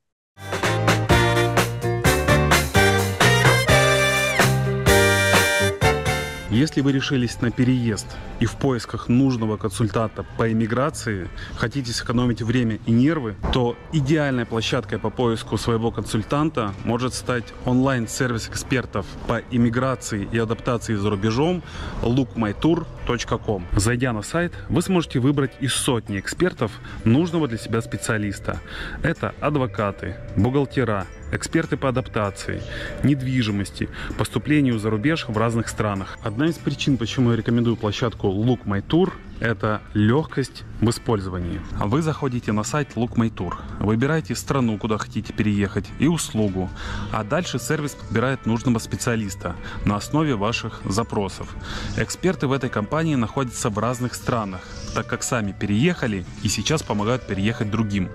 Если 6.56 6.80
вы 6.80 6.92
решились 6.92 7.42
на 7.42 7.50
переезд 7.50 8.06
и 8.40 8.46
в 8.46 8.52
поисках 8.56 9.08
нужного 9.08 9.58
консультанта 9.58 10.24
по 10.38 10.50
иммиграции, 10.50 11.28
хотите 11.54 11.92
сэкономить 11.92 12.40
время 12.40 12.78
и 12.86 12.92
нервы, 12.92 13.36
то 13.52 13.76
идеальной 13.92 14.46
площадкой 14.46 14.98
по 14.98 15.10
поиску 15.10 15.58
своего 15.58 15.90
консультанта 15.90 16.72
может 16.84 17.12
стать 17.12 17.44
онлайн-сервис 17.66 18.48
экспертов 18.48 19.04
по 19.28 19.42
иммиграции 19.50 20.26
и 20.32 20.38
адаптации 20.38 20.94
за 20.94 21.10
рубежом 21.10 21.62
lookmytour.com. 22.00 23.66
Зайдя 23.76 24.14
на 24.14 24.22
сайт, 24.22 24.54
вы 24.70 24.80
сможете 24.80 25.20
выбрать 25.20 25.52
из 25.60 25.74
сотни 25.74 26.18
экспертов 26.18 26.72
нужного 27.04 27.48
для 27.48 27.58
себя 27.58 27.82
специалиста. 27.82 28.62
Это 29.02 29.34
адвокаты, 29.42 30.16
бухгалтера, 30.38 31.06
эксперты 31.32 31.76
по 31.76 31.88
адаптации, 31.88 32.62
недвижимости, 33.02 33.88
поступлению 34.18 34.78
за 34.78 34.90
рубеж 34.90 35.26
в 35.28 35.36
разных 35.36 35.68
странах. 35.68 36.18
Одна 36.22 36.46
из 36.48 36.54
причин, 36.54 36.96
почему 36.96 37.30
я 37.30 37.36
рекомендую 37.36 37.76
площадку 37.76 38.28
Look 38.28 38.64
My 38.64 38.84
Tour, 38.86 39.12
это 39.40 39.82
легкость 39.92 40.64
в 40.80 40.88
использовании. 40.88 41.60
Вы 41.78 42.00
заходите 42.00 42.52
на 42.52 42.62
сайт 42.62 42.92
Look 42.96 43.16
My 43.16 43.30
Tour, 43.30 43.54
выбираете 43.80 44.34
страну, 44.34 44.78
куда 44.78 44.98
хотите 44.98 45.32
переехать, 45.32 45.84
и 45.98 46.06
услугу, 46.06 46.70
а 47.12 47.22
дальше 47.22 47.58
сервис 47.58 47.92
подбирает 47.92 48.46
нужного 48.46 48.78
специалиста 48.78 49.54
на 49.84 49.96
основе 49.96 50.36
ваших 50.36 50.80
запросов. 50.84 51.54
Эксперты 51.96 52.46
в 52.46 52.52
этой 52.52 52.70
компании 52.70 53.14
находятся 53.14 53.68
в 53.68 53.78
разных 53.78 54.14
странах, 54.14 54.62
так 54.94 55.06
как 55.06 55.22
сами 55.22 55.52
переехали 55.52 56.24
и 56.42 56.48
сейчас 56.48 56.82
помогают 56.82 57.26
переехать 57.26 57.70
другим. 57.70 58.08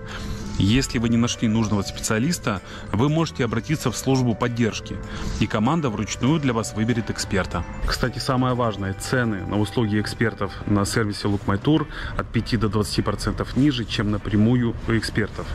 Если 0.58 0.98
вы 0.98 1.08
не 1.08 1.16
нашли 1.16 1.48
нужного 1.48 1.82
специалиста, 1.82 2.60
вы 2.92 3.08
можете 3.08 3.44
обратиться 3.44 3.90
в 3.90 3.96
службу 3.96 4.34
поддержки, 4.34 4.96
и 5.40 5.46
команда 5.46 5.88
вручную 5.90 6.38
для 6.40 6.52
вас 6.52 6.74
выберет 6.74 7.10
эксперта. 7.10 7.64
Кстати, 7.86 8.18
самое 8.18 8.54
важное, 8.54 8.94
цены 8.94 9.46
на 9.46 9.58
услуги 9.58 10.00
экспертов 10.00 10.52
на 10.66 10.84
сервисе 10.84 11.28
Look 11.28 11.46
My 11.46 11.60
Tour 11.60 11.86
от 12.16 12.32
5 12.32 12.60
до 12.60 12.66
20% 12.68 13.46
ниже, 13.58 13.84
чем 13.84 14.10
напрямую 14.10 14.74
у 14.88 14.96
экспертов. 14.96 15.46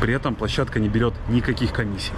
При 0.00 0.14
этом 0.14 0.34
площадка 0.34 0.80
не 0.80 0.88
берет 0.88 1.14
никаких 1.28 1.72
комиссий. 1.72 2.12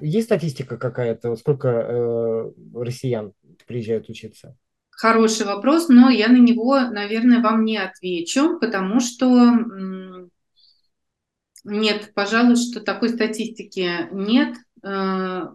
Есть 0.00 0.26
статистика 0.26 0.76
какая-то, 0.76 1.36
сколько 1.36 1.68
э, 1.68 2.52
россиян 2.74 3.32
приезжают 3.66 4.08
учиться? 4.10 4.56
Хороший 5.02 5.46
вопрос, 5.46 5.88
но 5.88 6.10
я 6.10 6.28
на 6.28 6.36
него, 6.36 6.78
наверное, 6.78 7.42
вам 7.42 7.64
не 7.64 7.76
отвечу, 7.76 8.60
потому 8.60 9.00
что 9.00 9.52
нет, 11.64 12.12
пожалуй, 12.14 12.54
что 12.54 12.80
такой 12.80 13.08
статистики 13.08 14.08
нет. 14.12 14.54
Э, 14.84 15.48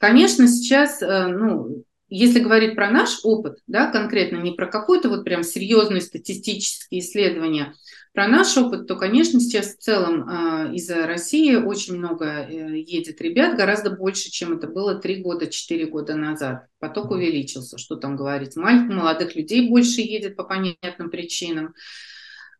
конечно, 0.00 0.48
сейчас, 0.48 1.00
э, 1.00 1.28
ну, 1.28 1.84
если 2.08 2.40
говорить 2.40 2.74
про 2.74 2.90
наш 2.90 3.20
опыт, 3.22 3.58
да, 3.68 3.88
конкретно, 3.88 4.38
не 4.38 4.50
про 4.50 4.66
какое-то 4.66 5.10
вот 5.10 5.24
прям 5.24 5.44
серьезное 5.44 6.00
статистические 6.00 7.00
исследования, 7.00 7.74
про 8.18 8.26
наш 8.26 8.56
опыт, 8.56 8.88
то, 8.88 8.96
конечно, 8.96 9.38
сейчас 9.38 9.76
в 9.76 9.78
целом 9.78 10.28
э, 10.28 10.74
из 10.74 10.90
России 10.90 11.54
очень 11.54 11.98
много 11.98 12.24
э, 12.24 12.76
едет 12.76 13.20
ребят, 13.20 13.56
гораздо 13.56 13.92
больше, 13.92 14.28
чем 14.28 14.54
это 14.54 14.66
было 14.66 14.96
три 14.96 15.22
года, 15.22 15.46
четыре 15.46 15.86
года 15.86 16.16
назад. 16.16 16.66
Поток 16.80 17.12
увеличился, 17.12 17.78
что 17.78 17.94
там 17.94 18.16
говорить. 18.16 18.56
Молодых 18.56 19.36
людей 19.36 19.68
больше 19.68 20.00
едет 20.00 20.34
по 20.34 20.42
понятным 20.42 21.10
причинам. 21.10 21.74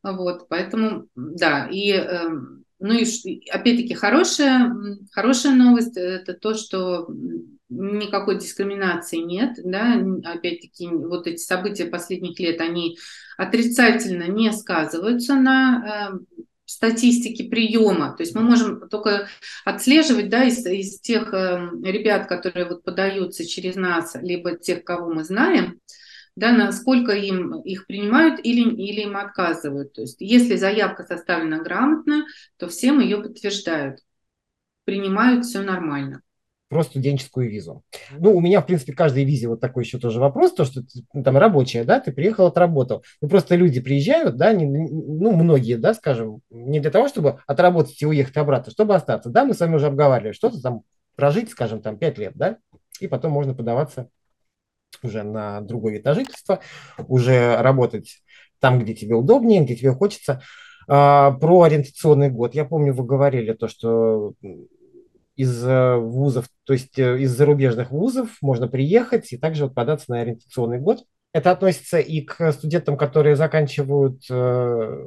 Вот, 0.04 0.46
поэтому, 0.48 1.08
да, 1.16 1.66
и, 1.68 1.90
э, 1.90 2.28
ну 2.78 2.94
и 2.94 3.50
опять-таки 3.50 3.94
хорошая, 3.94 4.72
хорошая 5.10 5.56
новость– 5.56 5.96
это 5.96 6.34
то, 6.34 6.54
что 6.54 7.08
никакой 7.68 8.38
дискриминации 8.38 9.18
нет, 9.18 9.56
да, 9.64 10.00
опять-таки 10.22 10.86
вот 10.86 11.26
эти 11.26 11.42
события 11.42 11.86
последних 11.86 12.38
лет, 12.38 12.60
они 12.60 12.96
отрицательно 13.38 14.24
не 14.24 14.52
сказываются 14.52 15.36
на 15.36 16.12
э, 16.12 16.36
статистике 16.66 17.44
приема, 17.44 18.14
то 18.14 18.22
есть 18.24 18.34
мы 18.34 18.42
можем 18.42 18.88
только 18.88 19.28
отслеживать, 19.64 20.28
да, 20.28 20.44
из, 20.44 20.66
из 20.66 21.00
тех 21.00 21.32
э, 21.32 21.70
ребят, 21.84 22.26
которые 22.26 22.66
вот 22.66 22.82
подаются 22.82 23.46
через 23.46 23.76
нас, 23.76 24.16
либо 24.20 24.56
тех, 24.56 24.84
кого 24.84 25.14
мы 25.14 25.24
знаем, 25.24 25.80
да, 26.34 26.52
насколько 26.52 27.12
им 27.12 27.60
их 27.60 27.86
принимают 27.86 28.40
или, 28.44 28.68
или 28.70 29.02
им 29.02 29.16
отказывают. 29.16 29.92
То 29.92 30.02
есть 30.02 30.16
если 30.20 30.56
заявка 30.56 31.04
составлена 31.04 31.58
грамотно, 31.58 32.26
то 32.58 32.68
всем 32.68 32.98
ее 32.98 33.22
подтверждают, 33.22 34.00
принимают 34.84 35.46
все 35.46 35.62
нормально 35.62 36.22
про 36.68 36.82
студенческую 36.82 37.50
визу. 37.50 37.82
Ну, 38.10 38.36
у 38.36 38.40
меня, 38.40 38.60
в 38.60 38.66
принципе, 38.66 38.92
каждой 38.92 39.24
визе 39.24 39.48
вот 39.48 39.60
такой 39.60 39.84
еще 39.84 39.98
тоже 39.98 40.20
вопрос, 40.20 40.52
то, 40.52 40.64
что 40.64 40.82
ну, 41.12 41.22
там 41.22 41.38
рабочая, 41.38 41.84
да, 41.84 41.98
ты 41.98 42.12
приехал, 42.12 42.46
отработал. 42.46 43.02
Ну, 43.20 43.28
просто 43.28 43.56
люди 43.56 43.80
приезжают, 43.80 44.36
да, 44.36 44.52
не, 44.52 44.66
ну, 44.66 45.32
многие, 45.32 45.76
да, 45.76 45.94
скажем, 45.94 46.40
не 46.50 46.80
для 46.80 46.90
того, 46.90 47.08
чтобы 47.08 47.40
отработать 47.46 48.00
и 48.02 48.06
уехать 48.06 48.36
обратно, 48.36 48.70
чтобы 48.70 48.94
остаться. 48.94 49.30
Да, 49.30 49.44
мы 49.44 49.54
с 49.54 49.60
вами 49.60 49.76
уже 49.76 49.86
обговаривали, 49.86 50.32
что-то 50.32 50.60
там 50.60 50.82
прожить, 51.16 51.50
скажем, 51.50 51.80
там 51.80 51.98
5 51.98 52.18
лет, 52.18 52.32
да, 52.34 52.58
и 53.00 53.08
потом 53.08 53.32
можно 53.32 53.54
подаваться 53.54 54.08
уже 55.02 55.22
на 55.22 55.60
другой 55.60 55.92
вид 55.92 56.04
на 56.04 56.14
жительство, 56.14 56.60
уже 57.06 57.56
работать 57.60 58.22
там, 58.58 58.78
где 58.78 58.94
тебе 58.94 59.14
удобнее, 59.14 59.64
где 59.64 59.76
тебе 59.76 59.92
хочется. 59.92 60.42
А, 60.90 61.32
про 61.32 61.62
ориентационный 61.62 62.30
год. 62.30 62.54
Я 62.54 62.64
помню, 62.64 62.94
вы 62.94 63.04
говорили 63.04 63.52
то, 63.52 63.68
что 63.68 64.32
из 65.38 65.64
э, 65.64 65.96
вузов, 65.96 66.46
то 66.64 66.72
есть 66.72 66.98
э, 66.98 67.20
из 67.20 67.30
зарубежных 67.30 67.92
вузов 67.92 68.28
можно 68.42 68.66
приехать 68.66 69.32
и 69.32 69.38
также 69.38 69.64
вот 69.64 69.74
податься 69.74 70.10
на 70.10 70.20
ориентационный 70.20 70.80
год. 70.80 71.04
Это 71.32 71.52
относится 71.52 71.98
и 72.00 72.22
к 72.22 72.50
студентам, 72.52 72.96
которые 72.96 73.36
заканчивают 73.36 74.22
э, 74.28 75.04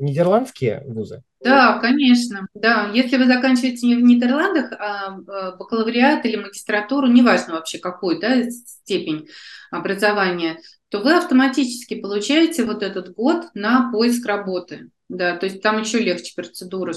нидерландские 0.00 0.82
вузы. 0.86 1.22
Да, 1.40 1.78
конечно. 1.78 2.48
Да, 2.54 2.90
если 2.92 3.16
вы 3.16 3.26
заканчиваете 3.26 3.86
не 3.86 3.94
в 3.94 4.00
Нидерландах, 4.02 4.72
а 4.72 5.18
э, 5.18 5.56
бакалавриат 5.56 6.26
или 6.26 6.34
магистратуру, 6.34 7.06
неважно 7.06 7.54
вообще 7.54 7.78
какую 7.78 8.18
да, 8.18 8.50
степень 8.50 9.28
образования, 9.70 10.58
то 10.88 10.98
вы 10.98 11.14
автоматически 11.14 12.00
получаете 12.00 12.64
вот 12.64 12.82
этот 12.82 13.14
год 13.14 13.50
на 13.54 13.92
поиск 13.92 14.26
работы. 14.26 14.90
Да, 15.10 15.36
то 15.36 15.44
есть 15.44 15.60
там 15.60 15.80
еще 15.80 15.98
легче 15.98 16.32
процедура. 16.34 16.94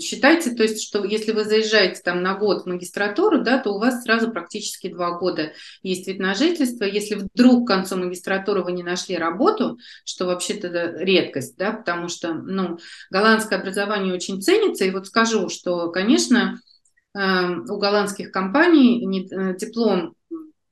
Считайте, 0.00 0.52
то 0.52 0.62
есть, 0.62 0.82
что 0.82 1.04
если 1.04 1.32
вы 1.32 1.44
заезжаете 1.44 2.00
там 2.02 2.22
на 2.22 2.34
год 2.34 2.62
в 2.62 2.66
магистратуру, 2.66 3.42
да, 3.42 3.58
то 3.58 3.72
у 3.72 3.78
вас 3.78 4.02
сразу 4.02 4.30
практически 4.30 4.88
два 4.88 5.18
года 5.18 5.52
есть 5.82 6.08
вид 6.08 6.18
на 6.18 6.34
жительство. 6.34 6.84
Если 6.84 7.14
вдруг 7.14 7.66
к 7.66 7.68
концу 7.68 7.98
магистратуры 7.98 8.64
вы 8.64 8.72
не 8.72 8.82
нашли 8.82 9.18
работу, 9.18 9.78
что 10.06 10.24
вообще-то 10.24 10.68
редкость, 10.96 11.58
да, 11.58 11.72
потому 11.72 12.08
что, 12.08 12.32
ну, 12.32 12.78
голландское 13.10 13.58
образование 13.58 14.14
очень 14.14 14.40
ценится. 14.40 14.86
И 14.86 14.90
вот 14.90 15.06
скажу, 15.06 15.50
что, 15.50 15.90
конечно, 15.90 16.58
эм, 17.14 17.66
у 17.68 17.76
голландских 17.76 18.32
компаний 18.32 19.28
э, 19.30 19.56
диплом 19.58 20.14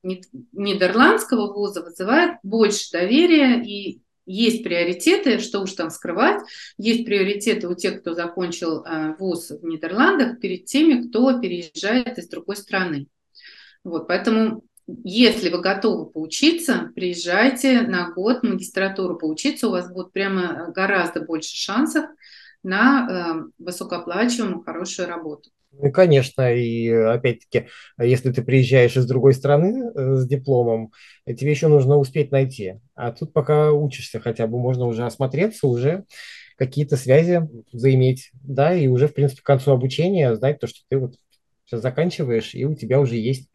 нидерландского 0.01 1.53
вуза 1.53 1.83
вызывает 1.83 2.37
больше 2.41 2.91
доверия 2.91 3.63
и 3.63 4.01
есть 4.31 4.63
приоритеты, 4.63 5.39
что 5.39 5.61
уж 5.61 5.73
там 5.73 5.89
скрывать, 5.89 6.41
есть 6.77 7.05
приоритеты 7.05 7.67
у 7.67 7.75
тех, 7.75 8.01
кто 8.01 8.13
закончил 8.13 8.83
э, 8.83 9.15
вуз 9.19 9.51
в 9.51 9.65
Нидерландах 9.65 10.39
перед 10.39 10.65
теми, 10.65 11.07
кто 11.07 11.39
переезжает 11.39 12.17
из 12.17 12.27
другой 12.29 12.55
страны. 12.55 13.07
Вот, 13.83 14.07
поэтому 14.07 14.63
если 15.03 15.49
вы 15.49 15.61
готовы 15.61 16.09
поучиться, 16.09 16.91
приезжайте 16.95 17.81
на 17.81 18.11
год 18.11 18.43
магистратуру 18.43 19.17
поучиться, 19.17 19.67
у 19.67 19.71
вас 19.71 19.91
будет 19.91 20.11
прямо 20.11 20.71
гораздо 20.73 21.21
больше 21.21 21.55
шансов 21.55 22.05
на 22.63 23.07
э, 23.07 23.63
высокооплачиваемую 23.63 24.63
хорошую 24.63 25.07
работу. 25.07 25.49
Ну, 25.73 25.91
конечно, 25.91 26.53
и 26.53 26.89
опять-таки, 26.89 27.67
если 27.97 28.31
ты 28.31 28.43
приезжаешь 28.43 28.97
из 28.97 29.07
другой 29.07 29.33
страны 29.33 29.91
э, 29.95 30.15
с 30.15 30.27
дипломом, 30.27 30.91
тебе 31.25 31.51
еще 31.51 31.67
нужно 31.67 31.97
успеть 31.97 32.31
найти. 32.31 32.75
А 32.93 33.11
тут 33.11 33.33
пока 33.33 33.71
учишься 33.71 34.19
хотя 34.19 34.47
бы, 34.47 34.59
можно 34.59 34.85
уже 34.85 35.05
осмотреться, 35.05 35.67
уже 35.67 36.05
какие-то 36.57 36.97
связи 36.97 37.41
заиметь, 37.71 38.31
да, 38.43 38.75
и 38.75 38.87
уже, 38.87 39.07
в 39.07 39.13
принципе, 39.13 39.41
к 39.41 39.45
концу 39.45 39.71
обучения 39.71 40.35
знать 40.35 40.59
то, 40.59 40.67
что 40.67 40.81
ты 40.89 40.97
вот 40.97 41.15
сейчас 41.65 41.81
заканчиваешь, 41.81 42.53
и 42.53 42.65
у 42.65 42.75
тебя 42.75 42.99
уже 42.99 43.15
есть 43.15 43.49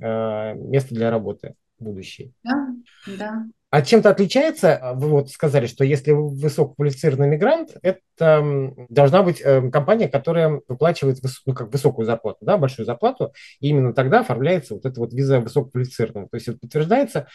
э, 0.00 0.54
место 0.54 0.94
для 0.94 1.10
работы 1.10 1.54
будущей. 1.78 2.34
Да, 2.42 2.68
да. 3.06 3.46
А 3.74 3.82
чем-то 3.82 4.10
отличается, 4.10 4.76
а, 4.76 4.94
вы 4.94 5.08
вот 5.08 5.30
сказали, 5.32 5.66
что 5.66 5.82
если 5.82 6.12
высококвалифицированный 6.12 7.26
мигрант, 7.26 7.70
это 7.82 8.40
должна 8.88 9.24
быть 9.24 9.40
э, 9.40 9.68
компания, 9.68 10.06
которая 10.06 10.60
выплачивает 10.68 11.18
ну, 11.44 11.54
как 11.54 11.72
высокую 11.72 12.06
зарплату, 12.06 12.38
да, 12.42 12.56
большую 12.56 12.86
зарплату, 12.86 13.32
и 13.58 13.70
именно 13.70 13.92
тогда 13.92 14.20
оформляется 14.20 14.74
вот 14.74 14.86
эта 14.86 15.00
вот 15.00 15.12
виза 15.12 15.40
высококвалифицированного. 15.40 16.28
То 16.28 16.36
есть 16.36 16.46
это 16.46 16.58
подтверждается 16.58 17.26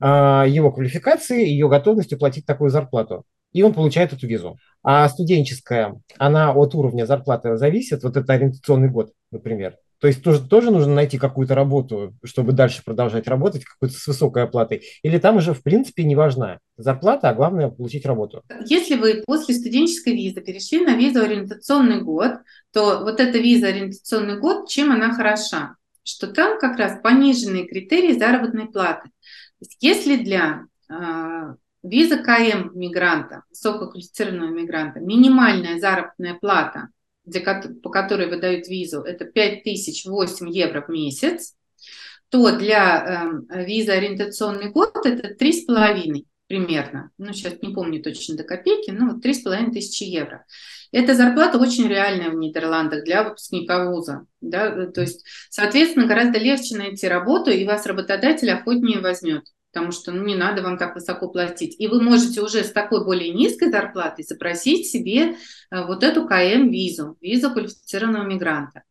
а, 0.00 0.44
его 0.46 0.70
квалификацией, 0.70 1.50
ее 1.50 1.68
готовностью 1.68 2.16
платить 2.16 2.46
такую 2.46 2.70
зарплату. 2.70 3.24
и 3.52 3.64
он 3.64 3.74
получает 3.74 4.12
эту 4.12 4.28
визу. 4.28 4.58
А 4.84 5.08
студенческая, 5.08 6.00
она 6.16 6.52
от 6.52 6.76
уровня 6.76 7.06
зарплаты 7.06 7.56
зависит, 7.56 8.04
вот 8.04 8.16
это 8.16 8.32
ориентационный 8.32 8.88
год, 8.88 9.10
например. 9.32 9.74
То 10.02 10.08
есть 10.08 10.20
тоже, 10.20 10.40
тоже 10.40 10.72
нужно 10.72 10.96
найти 10.96 11.16
какую-то 11.16 11.54
работу, 11.54 12.12
чтобы 12.24 12.50
дальше 12.50 12.82
продолжать 12.84 13.28
работать, 13.28 13.64
какую-то 13.64 13.96
с 13.96 14.04
высокой 14.08 14.42
оплатой. 14.42 14.82
Или 15.04 15.18
там 15.18 15.36
уже, 15.36 15.54
в 15.54 15.62
принципе, 15.62 16.02
не 16.02 16.16
важна 16.16 16.58
зарплата, 16.76 17.28
а 17.28 17.34
главное 17.34 17.68
получить 17.68 18.04
работу. 18.04 18.42
Если 18.66 18.96
вы 18.96 19.22
после 19.24 19.54
студенческой 19.54 20.14
визы 20.14 20.40
перешли 20.40 20.84
на 20.84 20.96
визу 20.96 21.22
ориентационный 21.22 22.02
год, 22.02 22.32
то 22.72 23.04
вот 23.04 23.20
эта 23.20 23.38
виза 23.38 23.68
ориентационный 23.68 24.40
год, 24.40 24.68
чем 24.68 24.90
она 24.90 25.14
хороша? 25.14 25.76
Что 26.02 26.26
там 26.26 26.58
как 26.58 26.78
раз 26.78 26.98
пониженные 27.00 27.68
критерии 27.68 28.18
заработной 28.18 28.66
платы. 28.66 29.04
То 29.04 29.60
есть 29.60 29.76
если 29.78 30.16
для 30.16 30.64
э, 30.90 31.54
виза 31.84 32.16
КМ 32.16 32.76
мигранта, 32.76 33.44
высококвалифицированного 33.50 34.50
мигранта, 34.50 34.98
минимальная 34.98 35.78
заработная 35.78 36.34
плата– 36.34 36.88
для, 37.24 37.62
по 37.82 37.90
которой 37.90 38.28
выдают 38.28 38.68
визу, 38.68 39.02
это 39.02 39.24
5008 39.24 40.50
евро 40.50 40.82
в 40.82 40.88
месяц, 40.88 41.54
то 42.28 42.50
для 42.56 43.44
э, 43.50 43.64
визы 43.64 43.92
ориентационный 43.92 44.70
год 44.70 45.04
это 45.04 45.34
3,5 45.34 46.24
примерно. 46.48 47.10
Ну, 47.18 47.32
сейчас 47.32 47.54
не 47.62 47.74
помню 47.74 48.02
точно 48.02 48.36
до 48.36 48.44
копейки, 48.44 48.90
но 48.90 49.10
вот 49.10 49.24
3,5 49.24 49.72
тысячи 49.72 50.04
евро. 50.04 50.44
Эта 50.92 51.14
зарплата 51.14 51.58
очень 51.58 51.88
реальная 51.88 52.30
в 52.30 52.34
Нидерландах 52.34 53.04
для 53.04 53.24
выпускника 53.24 53.90
вуза. 53.90 54.26
Да? 54.40 54.86
То 54.86 55.00
есть, 55.00 55.24
соответственно, 55.48 56.06
гораздо 56.06 56.38
легче 56.38 56.76
найти 56.76 57.08
работу, 57.08 57.50
и 57.50 57.66
вас 57.66 57.86
работодатель 57.86 58.50
охотнее 58.50 59.00
возьмет 59.00 59.44
потому 59.72 59.90
что 59.90 60.12
ну, 60.12 60.24
не 60.24 60.34
надо 60.34 60.62
вам 60.62 60.76
так 60.76 60.94
высоко 60.94 61.28
платить. 61.28 61.76
И 61.78 61.88
вы 61.88 62.02
можете 62.02 62.42
уже 62.42 62.62
с 62.62 62.72
такой 62.72 63.04
более 63.04 63.32
низкой 63.32 63.70
зарплатой 63.70 64.24
запросить 64.24 64.86
себе 64.86 65.32
э, 65.32 65.86
вот 65.86 66.04
эту 66.04 66.26
КМ-визу, 66.26 67.16
визу 67.20 67.50
квалифицированного 67.50 68.24
мигранта. 68.24 68.82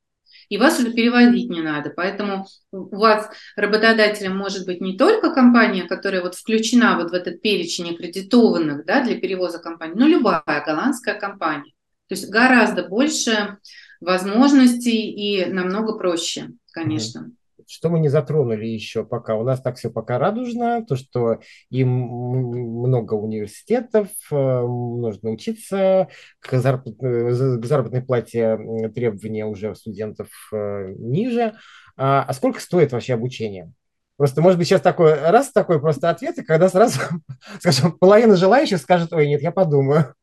И 0.49 0.57
вас 0.57 0.79
уже 0.79 0.91
переводить 0.91 1.49
не 1.49 1.61
надо. 1.61 1.91
Поэтому 1.91 2.47
у 2.71 2.97
вас 2.97 3.29
работодателем 3.55 4.35
может 4.35 4.65
быть 4.65 4.81
не 4.81 4.97
только 4.97 5.33
компания, 5.33 5.83
которая 5.83 6.21
вот 6.21 6.35
включена 6.35 6.97
вот 6.97 7.11
в 7.11 7.13
этот 7.13 7.41
перечень 7.41 7.93
аккредитованных 7.93 8.85
да, 8.85 9.01
для 9.03 9.19
перевоза 9.19 9.59
компаний, 9.59 9.93
но 9.95 10.07
любая 10.07 10.43
голландская 10.45 11.17
компания. 11.17 11.71
То 12.07 12.15
есть 12.15 12.29
гораздо 12.29 12.83
больше 12.83 13.59
возможностей 14.01 15.11
и 15.11 15.45
намного 15.45 15.97
проще, 15.97 16.49
конечно. 16.73 17.19
Mm-hmm. 17.19 17.40
Что 17.71 17.89
мы 17.89 17.99
не 17.99 18.09
затронули 18.09 18.65
еще 18.65 19.05
пока? 19.05 19.35
У 19.35 19.43
нас 19.43 19.61
так 19.61 19.77
все 19.77 19.89
пока 19.89 20.19
радужно, 20.19 20.85
то, 20.85 20.97
что 20.97 21.39
им 21.69 21.89
много 21.89 23.13
университетов, 23.13 24.09
э, 24.29 24.35
нужно 24.35 25.29
учиться, 25.29 26.09
к, 26.41 26.59
зарплат, 26.59 26.95
э, 27.01 27.57
к 27.57 27.65
заработной 27.65 28.01
плате 28.01 28.59
требования 28.93 29.45
уже 29.45 29.73
студентов 29.75 30.27
э, 30.51 30.93
ниже. 30.97 31.53
А, 31.95 32.23
а 32.23 32.33
сколько 32.33 32.59
стоит 32.59 32.91
вообще 32.91 33.13
обучение? 33.13 33.71
Просто, 34.17 34.41
может 34.41 34.59
быть, 34.59 34.67
сейчас 34.67 34.81
такой 34.81 35.13
раз 35.13 35.51
такой 35.53 35.79
просто 35.79 36.09
ответ, 36.09 36.37
и 36.39 36.43
когда 36.43 36.67
сразу, 36.67 36.99
скажем, 37.59 37.93
половина 37.93 38.35
желающих 38.35 38.79
скажет, 38.79 39.13
ой, 39.13 39.27
нет, 39.29 39.41
я 39.41 39.51
подумаю. 39.51 40.13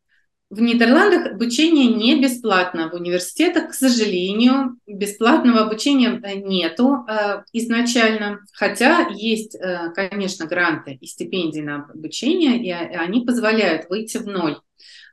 В 0.50 0.62
Нидерландах 0.62 1.32
обучение 1.32 1.92
не 1.92 2.22
бесплатно. 2.22 2.88
В 2.88 2.94
университетах, 2.94 3.70
к 3.70 3.74
сожалению, 3.74 4.78
бесплатного 4.86 5.60
обучения 5.60 6.18
э, 6.22 6.36
нету 6.36 7.04
э, 7.06 7.42
изначально. 7.52 8.40
Хотя 8.54 9.08
есть, 9.10 9.54
э, 9.54 9.90
конечно, 9.94 10.46
гранты 10.46 10.96
и 10.98 11.06
стипендии 11.06 11.60
на 11.60 11.84
обучение, 11.92 12.64
и 12.64 12.70
они 12.70 13.26
позволяют 13.26 13.90
выйти 13.90 14.16
в 14.16 14.26
ноль. 14.26 14.56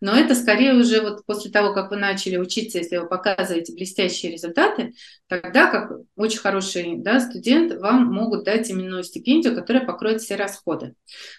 Но 0.01 0.15
это 0.15 0.36
скорее 0.36 0.73
уже 0.73 1.01
вот 1.01 1.25
после 1.25 1.51
того, 1.51 1.73
как 1.73 1.91
вы 1.91 1.97
начали 1.97 2.38
учиться, 2.38 2.78
если 2.78 2.97
вы 2.97 3.08
показываете 3.08 3.73
блестящие 3.73 4.32
результаты, 4.32 4.93
тогда, 5.28 5.69
как 5.69 5.91
очень 6.15 6.39
хороший 6.39 6.95
да, 6.97 7.19
студент, 7.19 7.73
вам 7.73 8.06
могут 8.06 8.43
дать 8.43 8.69
именную 8.69 9.04
стипендию, 9.04 9.56
которая 9.56 9.86
покроет 9.86 10.21
все 10.21 10.36
расходы. 10.36 10.93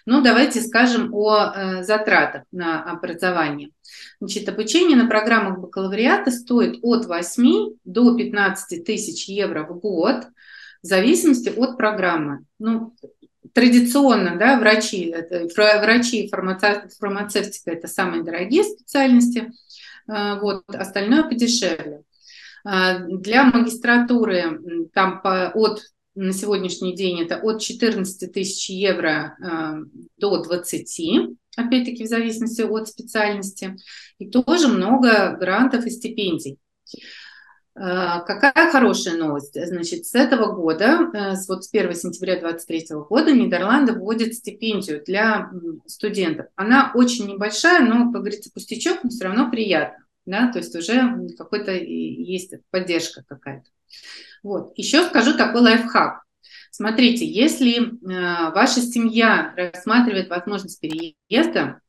Ну, 0.05 0.21
давайте 0.21 0.61
скажем 0.61 1.13
о 1.13 1.53
э, 1.53 1.83
затратах 1.83 2.43
на 2.51 2.83
образование. 2.83 3.71
Значит, 4.19 4.49
обучение 4.49 4.97
на 4.97 5.07
программах 5.07 5.59
бакалавриата 5.59 6.31
стоит 6.31 6.79
от 6.81 7.05
8 7.05 7.77
до 7.83 8.17
15 8.17 8.83
тысяч 8.83 9.27
евро 9.27 9.63
в 9.63 9.79
год, 9.79 10.25
в 10.83 10.85
зависимости 10.87 11.49
от 11.49 11.77
программы. 11.77 12.45
Ну, 12.59 12.93
традиционно, 13.53 14.37
да, 14.37 14.59
врачи, 14.59 15.05
это, 15.09 15.47
врачи 15.55 16.25
и 16.25 16.29
фармацевтика– 16.29 17.71
это 17.71 17.87
самые 17.87 18.23
дорогие 18.23 18.63
специальности, 18.63 19.51
а, 20.07 20.39
вот, 20.39 20.63
остальное 20.67 21.23
подешевле. 21.23 22.03
А, 22.63 22.99
для 22.99 23.45
магистратуры 23.45 24.87
там 24.93 25.21
по, 25.21 25.51
от 25.53 25.81
на 26.15 26.33
сегодняшний 26.33 26.95
день 26.95 27.21
это 27.21 27.37
от 27.37 27.61
14 27.61 28.33
тысяч 28.33 28.69
евро 28.69 29.37
а, 29.39 29.77
до 30.17 30.41
20, 30.41 31.37
опять-таки 31.55 32.03
в 32.03 32.07
зависимости 32.07 32.61
от 32.61 32.87
специальности, 32.87 33.77
и 34.17 34.29
тоже 34.29 34.67
много 34.67 35.37
грантов 35.39 35.85
и 35.85 35.91
стипендий. 35.91 36.57
А, 37.79 38.21
какая 38.21 38.71
хорошая 38.71 39.17
новость? 39.17 39.53
Значит, 39.53 40.07
с 40.07 40.15
этого 40.15 40.51
года, 40.51 41.11
э, 41.13 41.35
с 41.35 41.47
вот 41.47 41.63
с 41.63 41.69
1 41.71 41.93
сентября 41.93 42.39
2023 42.39 42.97
года, 43.07 43.31
Нидерланды 43.31 43.93
вводят 43.93 44.33
стипендию 44.33 45.03
для 45.05 45.51
студентов. 45.85 46.47
Она 46.55 46.91
очень 46.95 47.27
небольшая, 47.27 47.85
но, 47.85 48.11
как 48.11 48.21
говорится, 48.21 48.51
пустячок, 48.51 49.03
но 49.03 49.11
все 49.11 49.25
равно 49.25 49.51
приятно. 49.51 50.05
Да? 50.25 50.51
То 50.51 50.57
есть 50.57 50.75
уже 50.75 51.27
какой-то 51.37 51.71
есть 51.71 52.53
поддержка 52.71 53.23
какая-то. 53.27 53.69
Вот. 54.41 54.73
Еще 54.75 55.03
скажу 55.03 55.37
такой 55.37 55.61
лайфхак. 55.61 56.23
Смотрите, 56.71 57.25
если 57.27 57.79
э, 57.79 58.51
ваша 58.53 58.81
семья 58.81 59.53
рассматривает 59.55 60.29
возможность 60.29 60.79
переезда, 60.79 61.79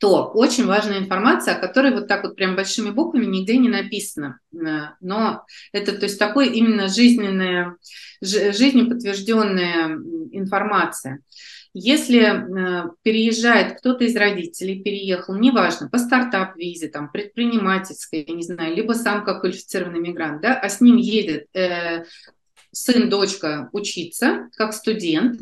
то 0.00 0.30
очень 0.32 0.64
важная 0.64 0.98
информация, 0.98 1.54
о 1.54 1.60
которой 1.60 1.92
вот 1.92 2.08
так 2.08 2.24
вот 2.24 2.34
прям 2.34 2.56
большими 2.56 2.88
буквами 2.88 3.26
нигде 3.26 3.58
не 3.58 3.68
написано. 3.68 4.40
Э, 4.52 4.94
но 5.00 5.44
это 5.72 5.92
то 5.92 6.04
есть 6.04 6.18
такой 6.18 6.48
именно 6.48 6.88
жизненная, 6.88 7.76
жизнью 8.22 8.88
подтвержденная 8.88 9.98
информация. 10.32 11.20
Если 11.74 12.22
э, 12.22 12.90
переезжает 13.02 13.78
кто-то 13.78 14.04
из 14.04 14.16
родителей, 14.16 14.82
переехал, 14.82 15.36
неважно, 15.36 15.90
по 15.90 15.98
стартап-визе, 15.98 16.88
там, 16.88 17.12
предпринимательской, 17.12 18.24
я 18.26 18.34
не 18.34 18.42
знаю, 18.42 18.74
либо 18.74 18.94
сам 18.94 19.22
как 19.22 19.42
квалифицированный 19.42 20.00
мигрант, 20.00 20.40
да, 20.40 20.58
а 20.58 20.68
с 20.70 20.80
ним 20.80 20.96
едет 20.96 21.46
э, 21.54 22.04
сын, 22.72 23.10
дочка 23.10 23.68
учиться 23.72 24.48
как 24.56 24.72
студент, 24.72 25.40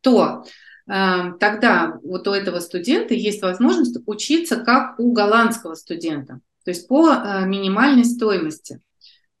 то 0.00 0.44
тогда 0.92 1.98
вот 2.02 2.28
у 2.28 2.32
этого 2.32 2.60
студента 2.60 3.14
есть 3.14 3.40
возможность 3.40 3.96
учиться 4.04 4.56
как 4.56 5.00
у 5.00 5.12
голландского 5.12 5.74
студента, 5.74 6.40
то 6.64 6.70
есть 6.70 6.86
по 6.86 7.10
э, 7.10 7.46
минимальной 7.46 8.04
стоимости. 8.04 8.80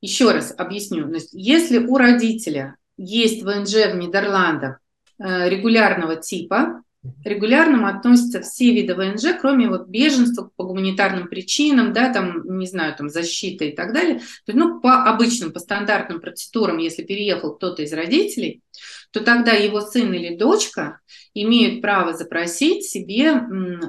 Еще 0.00 0.32
раз 0.32 0.54
объясню. 0.56 1.12
Если 1.32 1.76
у 1.76 1.98
родителя 1.98 2.76
есть 2.96 3.42
ВНЖ 3.42 3.92
в 3.92 3.96
Нидерландах 3.96 4.80
э, 5.18 5.50
регулярного 5.50 6.16
типа, 6.16 6.82
регулярным 7.24 7.84
относятся 7.84 8.40
все 8.40 8.72
виды 8.72 8.94
ВНЖ, 8.94 9.36
кроме 9.40 9.68
вот 9.68 9.88
беженства 9.88 10.50
по 10.54 10.64
гуманитарным 10.64 11.28
причинам, 11.28 11.92
да, 11.92 12.12
там, 12.12 12.58
не 12.58 12.66
знаю, 12.66 12.94
там, 12.96 13.08
защиты 13.08 13.70
и 13.70 13.76
так 13.76 13.92
далее. 13.92 14.20
То 14.46 14.56
ну, 14.56 14.80
по 14.80 15.04
обычным, 15.04 15.52
по 15.52 15.58
стандартным 15.58 16.20
процедурам, 16.20 16.78
если 16.78 17.02
переехал 17.02 17.56
кто-то 17.56 17.82
из 17.82 17.92
родителей, 17.92 18.62
то 19.10 19.20
тогда 19.20 19.52
его 19.52 19.80
сын 19.80 20.12
или 20.12 20.36
дочка 20.36 21.00
имеют 21.34 21.82
право 21.82 22.14
запросить 22.14 22.84
себе 22.84 23.42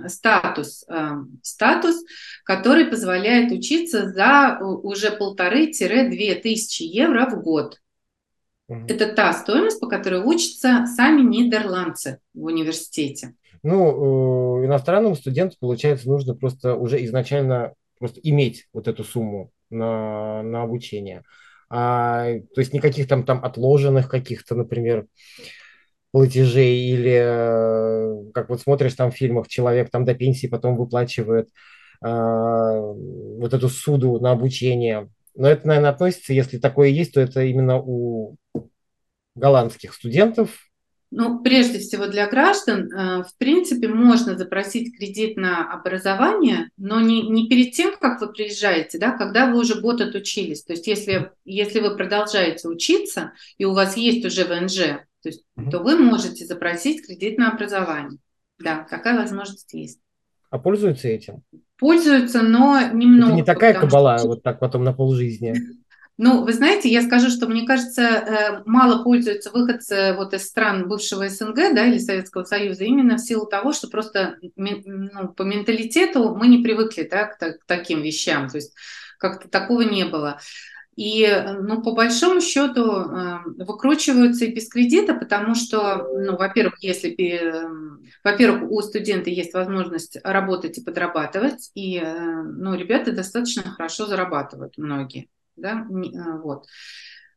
статус, 0.08 0.84
э, 0.88 1.12
статус, 1.42 2.04
который 2.44 2.86
позволяет 2.86 3.52
учиться 3.52 4.10
за 4.10 4.60
уже 4.62 5.12
полторы-две 5.12 6.36
тысячи 6.36 6.84
евро 6.84 7.30
в 7.30 7.42
год. 7.42 7.80
Это 8.68 9.14
та 9.14 9.34
стоимость, 9.34 9.80
по 9.80 9.88
которой 9.88 10.22
учатся 10.24 10.86
сами 10.86 11.22
нидерландцы 11.22 12.20
в 12.34 12.46
университете. 12.46 13.36
Ну, 13.62 14.62
э, 14.62 14.66
иностранному 14.66 15.16
студенту, 15.16 15.58
получается, 15.60 16.10
нужно 16.10 16.36
просто 16.36 16.76
уже 16.76 17.04
изначально 17.06 17.74
просто 18.00 18.20
иметь 18.24 18.68
вот 18.74 18.88
эту 18.88 19.04
сумму 19.04 19.52
на, 19.70 20.44
на 20.44 20.64
обучение. 20.64 21.24
А, 21.70 22.26
то 22.54 22.62
есть 22.62 22.74
никаких 22.74 23.08
там, 23.08 23.24
там 23.24 23.44
отложенных 23.44 24.10
каких-то, 24.10 24.56
например, 24.56 25.08
платежей 26.12 26.92
или 26.92 27.20
э, 27.24 28.32
как 28.34 28.50
вот 28.50 28.62
смотришь 28.62 28.94
там 28.94 29.12
в 29.12 29.16
фильмах, 29.16 29.48
человек 29.48 29.90
там 29.90 30.06
до 30.06 30.14
пенсии 30.14 30.48
потом 30.48 30.78
выплачивает 30.78 31.50
а, 32.02 32.80
вот 32.80 33.54
эту 33.54 33.70
суду 33.70 34.20
на 34.20 34.32
обучение. 34.32 35.10
Но 35.36 35.48
это, 35.48 35.68
наверное, 35.68 35.90
относится, 35.90 36.34
если 36.34 36.58
такое 36.58 36.90
есть, 36.90 37.14
то 37.14 37.22
это 37.22 37.44
именно 37.44 37.80
у 37.80 38.38
голландских 39.36 39.94
студентов. 39.94 40.70
Ну, 41.16 41.44
прежде 41.44 41.78
всего 41.78 42.08
для 42.08 42.28
граждан, 42.28 42.92
э, 42.92 43.24
в 43.24 43.38
принципе, 43.38 43.88
можно 43.88 44.36
запросить 44.36 44.98
кредит 44.98 45.38
на 45.38 45.72
образование, 45.72 46.70
но 46.76 47.00
не, 47.02 47.30
не 47.30 47.48
перед 47.48 47.74
тем, 47.74 47.96
как 48.00 48.20
вы 48.20 48.34
приезжаете, 48.34 48.98
да, 48.98 49.12
когда 49.12 49.52
вы 49.52 49.60
уже 49.60 49.80
год 49.80 50.02
отучились. 50.02 50.64
То 50.64 50.74
есть 50.74 50.88
если, 50.88 51.32
если 51.46 51.82
вы 51.82 51.96
продолжаете 51.96 52.68
учиться, 52.68 53.34
и 53.60 53.66
у 53.66 53.74
вас 53.74 53.96
есть 53.96 54.26
уже 54.26 54.44
ВНЖ, 54.46 54.78
то, 55.22 55.30
есть, 55.30 55.46
угу. 55.56 55.70
то 55.70 55.80
вы 55.80 55.98
можете 55.98 56.46
запросить 56.46 57.06
кредит 57.06 57.38
на 57.38 57.52
образование. 57.52 58.18
Да, 58.58 58.88
такая 58.90 59.16
возможность 59.16 59.72
есть. 59.74 60.00
А 60.50 60.58
пользуются 60.58 61.10
этим? 61.10 61.44
Пользуются, 61.84 62.42
но 62.44 62.80
немного. 62.94 63.32
Это 63.32 63.36
не 63.36 63.44
такая 63.44 63.74
кабала, 63.74 64.18
что... 64.18 64.28
вот 64.30 64.42
так 64.42 64.60
потом 64.60 64.86
на 64.86 64.94
полжизни. 64.94 65.54
Ну, 66.18 66.46
вы 66.46 66.54
знаете, 66.54 66.88
я 66.88 67.02
скажу, 67.02 67.30
что 67.30 67.46
мне 67.46 67.68
кажется, 67.68 68.02
э, 68.02 68.64
мало 68.66 69.04
пользуются 69.04 69.52
выходцы 69.52 70.14
вот 70.16 70.34
из 70.34 70.46
стран 70.46 70.88
бывшего 70.88 71.28
СНГ, 71.28 71.56
да, 71.76 71.86
или 71.86 71.98
Советского 71.98 72.46
Союза, 72.46 72.86
именно 72.86 73.18
в 73.18 73.20
силу 73.20 73.46
того, 73.48 73.74
что 73.74 73.90
просто 73.90 74.38
ну, 74.56 75.28
по 75.36 75.42
менталитету 75.42 76.34
мы 76.34 76.48
не 76.48 76.64
привыкли, 76.64 77.06
да, 77.12 77.26
к, 77.26 77.38
к 77.38 77.66
таким 77.66 78.02
вещам, 78.02 78.48
то 78.48 78.56
есть 78.56 78.74
как-то 79.18 79.50
такого 79.50 79.82
не 79.82 80.06
было. 80.06 80.40
И, 80.96 81.28
ну, 81.60 81.82
по 81.82 81.94
большому 81.94 82.40
счету, 82.40 82.86
э, 82.86 83.40
выкручиваются 83.46 84.46
и 84.46 84.54
без 84.54 84.70
кредита, 84.70 85.16
потому 85.16 85.56
что, 85.56 86.08
ну, 86.14 86.38
во-первых, 86.38 86.84
если, 86.84 87.16
во-первых, 88.24 88.72
у 88.72 88.82
студента 88.82 89.30
есть 89.30 89.54
возможность 89.54 90.18
работать 90.24 90.78
и 90.78 90.84
подрабатывать, 90.84 91.72
и, 91.74 91.98
э, 91.98 92.44
ну, 92.44 92.76
ребята 92.76 93.12
достаточно 93.12 93.64
хорошо 93.64 94.06
зарабатывают, 94.06 94.78
многие 94.78 95.30
да, 95.56 95.86
вот. 95.90 96.66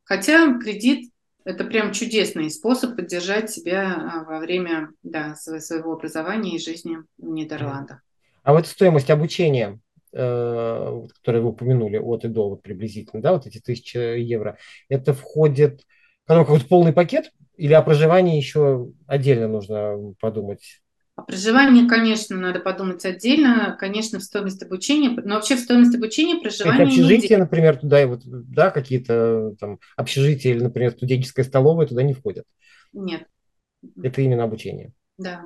Хотя 0.05 0.59
кредит 0.59 1.11
это 1.45 1.65
прям 1.65 1.93
чудесный 1.93 2.51
способ 2.51 2.97
поддержать 2.97 3.51
себя 3.51 4.25
во 4.27 4.41
время 4.41 4.91
да, 5.03 5.37
своего 5.37 5.93
образования 5.93 6.57
и 6.57 6.59
жизни 6.59 6.99
в 7.19 7.29
Нидерландах. 7.29 8.01
А 8.43 8.53
вот 8.53 8.67
стоимость 8.67 9.11
обучения, 9.11 9.79
э, 10.17 11.07
которую 11.19 11.45
вы 11.45 11.51
упомянули, 11.51 11.99
от 11.99 12.25
и 12.25 12.29
до 12.29 12.49
вот 12.49 12.62
приблизительно, 12.62 13.23
да, 13.23 13.33
вот 13.33 13.47
эти 13.47 13.59
тысячи 13.59 13.97
евро, 13.97 14.57
это 14.89 15.12
входит, 15.12 15.83
оно 16.27 16.45
какой-то 16.45 16.67
полный 16.67 16.93
пакет 16.93 17.31
или 17.57 17.73
о 17.73 17.83
проживании 17.83 18.37
еще 18.37 18.91
отдельно 19.07 19.49
нужно 19.49 20.14
подумать? 20.21 20.83
О 21.17 21.23
проживании, 21.23 21.89
конечно, 21.89 22.37
надо 22.37 22.61
подумать 22.61 23.05
отдельно, 23.05 23.77
конечно, 23.79 24.19
в 24.19 24.23
стоимость 24.23 24.62
обучения, 24.62 25.11
но 25.11 25.37
вообще 25.37 25.57
в 25.57 25.61
стоимость 25.61 25.95
обучения 25.95 26.41
проживание... 26.41 26.83
Это 26.83 26.91
общежитие, 26.91 27.39
например, 27.39 27.77
туда, 27.77 28.03
и 28.03 28.07
вот, 28.07 28.21
да, 28.25 28.71
какие-то 28.71 29.55
там 29.59 29.79
общежития 29.97 30.53
или, 30.53 30.62
например, 30.62 30.93
студенческая 30.93 31.45
столовая 31.45 31.87
туда 31.87 32.03
не 32.03 32.12
входят? 32.12 32.45
Нет. 32.93 33.25
Это 34.03 34.21
именно 34.21 34.45
обучение? 34.45 34.93
Да. 35.17 35.45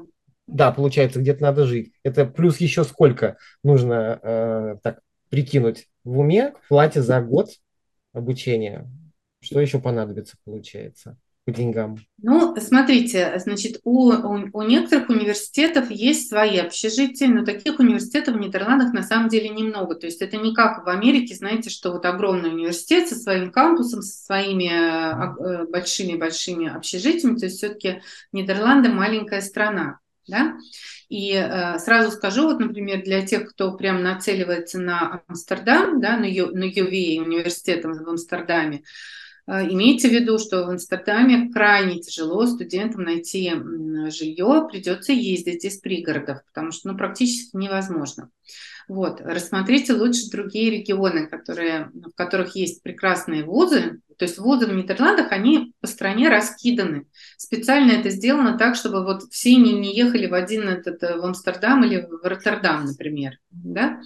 Да, 0.51 0.73
получается, 0.73 1.21
где-то 1.21 1.43
надо 1.43 1.65
жить. 1.65 1.93
Это 2.03 2.27
плюс 2.27 2.59
еще 2.59 2.85
сколько 2.85 3.37
нужно 3.63 4.19
э, 4.23 4.77
так 4.83 5.01
прикинуть 5.29 5.89
в 6.05 6.19
уме 6.19 6.55
в 6.65 6.69
плате 6.69 7.03
за 7.03 7.21
год 7.21 7.51
обучения? 8.13 8.91
Что 9.41 9.61
еще 9.61 9.81
понадобится, 9.81 10.37
получается? 10.45 11.17
по 11.45 11.53
деньгам? 11.53 11.99
Ну, 12.23 12.55
смотрите, 12.57 13.33
значит, 13.39 13.81
у, 13.85 14.11
у, 14.11 14.49
у 14.53 14.63
некоторых 14.63 15.09
университетов 15.09 15.91
есть 15.91 16.29
свои 16.29 16.59
общежития, 16.59 17.29
но 17.29 17.45
таких 17.45 17.79
университетов 17.79 18.37
в 18.37 18.39
Нидерландах 18.39 18.93
на 18.93 19.03
самом 19.03 19.29
деле 19.29 19.49
немного. 19.49 19.95
То 19.95 20.07
есть 20.07 20.21
это 20.21 20.37
не 20.37 20.55
как 20.55 20.85
в 20.85 20.89
Америке, 20.89 21.35
знаете, 21.35 21.71
что 21.71 21.93
вот 21.93 22.05
огромный 22.05 22.51
университет 22.51 23.09
со 23.09 23.15
своим 23.17 23.51
кампусом, 23.51 24.03
со 24.03 24.25
своими 24.25 24.71
э, 24.71 25.67
большими-большими 25.67 26.75
общежитиями. 26.75 27.39
То 27.39 27.47
есть 27.47 27.59
все-таки 27.59 28.03
Нидерланды 28.33 28.91
маленькая 28.91 29.41
страна. 29.41 30.00
Да? 30.29 30.57
И 31.09 31.33
э, 31.33 31.79
сразу 31.79 32.11
скажу, 32.13 32.45
вот, 32.45 32.61
например, 32.61 33.03
для 33.03 33.27
тех, 33.27 33.51
кто 33.51 33.77
прям 33.77 34.03
нацеливается 34.03 34.79
на 34.79 35.23
Амстердам, 35.27 36.01
да, 36.01 36.17
на, 36.17 36.25
Ю, 36.25 36.55
на 36.55 36.65
UVA, 36.65 37.21
университетом 37.21 37.95
в 37.95 38.09
Амстердаме, 38.09 38.83
а, 39.47 39.65
имейте 39.65 40.09
в 40.09 40.13
виду, 40.13 40.39
что 40.39 40.65
в 40.65 40.71
Амстердаме 40.71 41.51
крайне 41.51 42.01
тяжело 42.01 42.47
студентам 42.47 43.03
найти 43.03 43.53
жилье, 44.11 44.69
придется 44.71 45.13
ездить 45.13 45.65
из 45.65 45.79
пригородов, 45.79 46.45
потому 46.47 46.71
что 46.71 46.93
ну, 46.93 46.97
практически 46.97 47.57
невозможно. 47.57 48.31
Вот. 48.91 49.21
Рассмотрите 49.21 49.93
лучше 49.93 50.29
другие 50.33 50.69
регионы, 50.69 51.29
которые, 51.29 51.93
в 51.95 52.11
которых 52.17 52.57
есть 52.57 52.83
прекрасные 52.83 53.45
вузы. 53.45 54.01
То 54.19 54.25
есть 54.25 54.39
вузы 54.39 54.67
в 54.67 54.75
Нидерландах, 54.75 55.31
они 55.31 55.73
по 55.81 55.87
стране 55.87 56.29
раскиданы. 56.29 57.07
Специально 57.37 57.93
это 57.93 58.11
сделано 58.11 58.59
так, 58.59 58.75
чтобы 58.75 59.05
вот 59.05 59.23
все 59.31 59.55
не, 59.55 59.75
не 59.75 59.95
ехали 59.95 60.27
в 60.27 60.35
один 60.35 60.69
этот, 60.69 61.03
в 61.03 61.25
Амстердам 61.25 61.85
или 61.85 62.05
в 62.05 62.27
Роттердам, 62.27 62.85
например. 62.85 63.39
Да? 63.53 64.01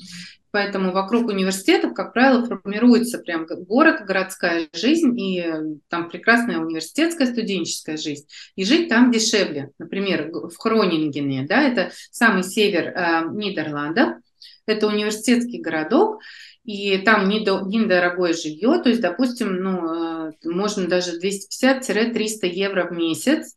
Поэтому 0.50 0.92
вокруг 0.92 1.28
университетов, 1.28 1.94
как 1.94 2.12
правило, 2.12 2.44
формируется 2.44 3.18
прям 3.18 3.46
город, 3.46 4.02
городская 4.06 4.68
жизнь, 4.74 5.18
и 5.18 5.46
там 5.88 6.10
прекрасная 6.10 6.58
университетская 6.58 7.26
студенческая 7.26 7.96
жизнь. 7.96 8.26
И 8.54 8.66
жить 8.66 8.90
там 8.90 9.10
дешевле. 9.10 9.70
Например, 9.78 10.30
в 10.30 10.54
Хронингене, 10.58 11.46
да, 11.48 11.62
это 11.62 11.90
самый 12.12 12.44
север 12.44 12.88
э, 12.88 13.22
Нидерландов, 13.32 14.18
это 14.66 14.86
университетский 14.86 15.60
городок, 15.60 16.20
и 16.64 16.96
там 16.98 17.28
недорогое 17.28 18.32
жилье, 18.32 18.80
то 18.82 18.88
есть, 18.88 19.02
допустим, 19.02 19.56
ну, 19.56 20.28
э, 20.28 20.32
можно 20.44 20.86
даже 20.88 21.18
250-300 21.18 22.46
евро 22.46 22.86
в 22.88 22.92
месяц 22.92 23.54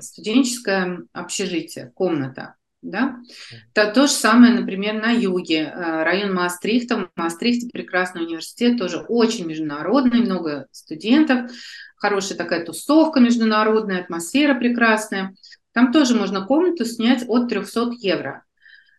студенческое 0.00 1.04
общежитие, 1.12 1.92
комната. 1.94 2.56
Да? 2.80 3.16
То, 3.72 3.92
то 3.92 4.06
же 4.06 4.12
самое, 4.12 4.54
например, 4.54 4.94
на 4.94 5.10
юге, 5.10 5.62
э, 5.62 6.02
район 6.04 6.34
Маастрихта. 6.34 6.96
В 6.96 7.10
Маастрихте 7.16 7.68
прекрасный 7.72 8.24
университет, 8.24 8.78
тоже 8.78 8.98
очень 9.08 9.46
международный, 9.46 10.20
много 10.20 10.66
студентов, 10.70 11.50
хорошая 11.96 12.38
такая 12.38 12.64
тусовка 12.64 13.20
международная, 13.20 14.00
атмосфера 14.00 14.54
прекрасная. 14.54 15.34
Там 15.72 15.92
тоже 15.92 16.14
можно 16.14 16.44
комнату 16.44 16.84
снять 16.84 17.24
от 17.28 17.48
300 17.48 17.92
евро. 17.98 18.44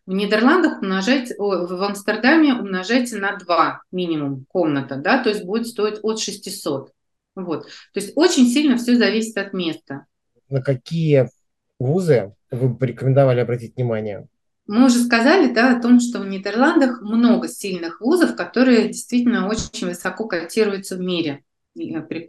В 0.09 0.11
Нидерландах 0.11 0.81
умножать, 0.81 1.31
в 1.37 1.83
Амстердаме 1.83 2.55
умножайте 2.55 3.17
на 3.17 3.37
2 3.37 3.83
минимум 3.91 4.43
комната, 4.47 4.95
да, 4.95 5.21
то 5.21 5.29
есть 5.29 5.43
будет 5.43 5.67
стоить 5.67 5.99
от 6.01 6.19
600. 6.19 6.91
Вот. 7.35 7.65
То 7.93 7.99
есть 7.99 8.13
очень 8.15 8.47
сильно 8.47 8.77
все 8.77 8.95
зависит 8.95 9.37
от 9.37 9.53
места. 9.53 10.07
На 10.49 10.63
какие 10.63 11.29
вузы 11.77 12.33
вы 12.49 12.69
бы 12.69 12.77
порекомендовали 12.77 13.41
обратить 13.41 13.75
внимание? 13.75 14.25
Мы 14.65 14.87
уже 14.87 14.97
сказали 14.97 15.53
да, 15.53 15.77
о 15.77 15.79
том, 15.79 15.99
что 15.99 16.21
в 16.21 16.25
Нидерландах 16.25 17.03
много 17.03 17.47
сильных 17.47 18.01
вузов, 18.01 18.35
которые 18.35 18.87
действительно 18.87 19.47
очень 19.47 19.89
высоко 19.89 20.27
котируются 20.27 20.97
в 20.97 21.01
мире 21.01 21.43
при, 21.75 22.27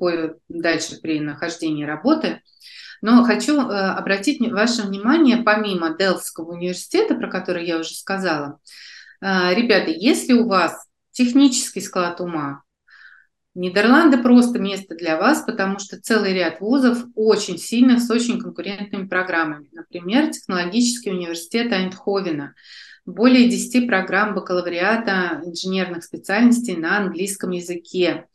дальше 0.51 1.01
при 1.01 1.18
нахождении 1.18 1.85
работы. 1.85 2.43
Но 3.03 3.24
хочу 3.24 3.61
э, 3.61 3.62
обратить 3.62 4.40
ваше 4.51 4.82
внимание, 4.82 5.38
помимо 5.38 5.96
Делфского 5.96 6.53
университета, 6.53 7.14
про 7.14 7.30
который 7.30 7.66
я 7.66 7.78
уже 7.78 7.94
сказала, 7.94 8.59
э, 9.20 9.55
ребята, 9.55 9.90
если 9.90 10.34
у 10.34 10.46
вас 10.46 10.86
технический 11.12 11.80
склад 11.80 12.20
ума, 12.20 12.62
Нидерланды 13.55 14.18
просто 14.18 14.61
место 14.61 14.94
для 14.94 15.16
вас, 15.16 15.42
потому 15.42 15.80
что 15.80 16.01
целый 16.01 16.32
ряд 16.32 16.61
вузов 16.61 17.05
очень 17.16 17.59
сильных, 17.59 18.01
с 18.01 18.09
очень 18.09 18.40
конкурентными 18.40 19.09
программами. 19.09 19.68
Например, 19.72 20.30
Технологический 20.30 21.11
университет 21.11 21.72
Айндховена. 21.72 22.55
Более 23.07 23.48
10 23.48 23.88
программ 23.88 24.34
бакалавриата 24.34 25.42
инженерных 25.44 26.05
специальностей 26.05 26.76
на 26.76 26.98
английском 26.98 27.51
языке. 27.51 28.26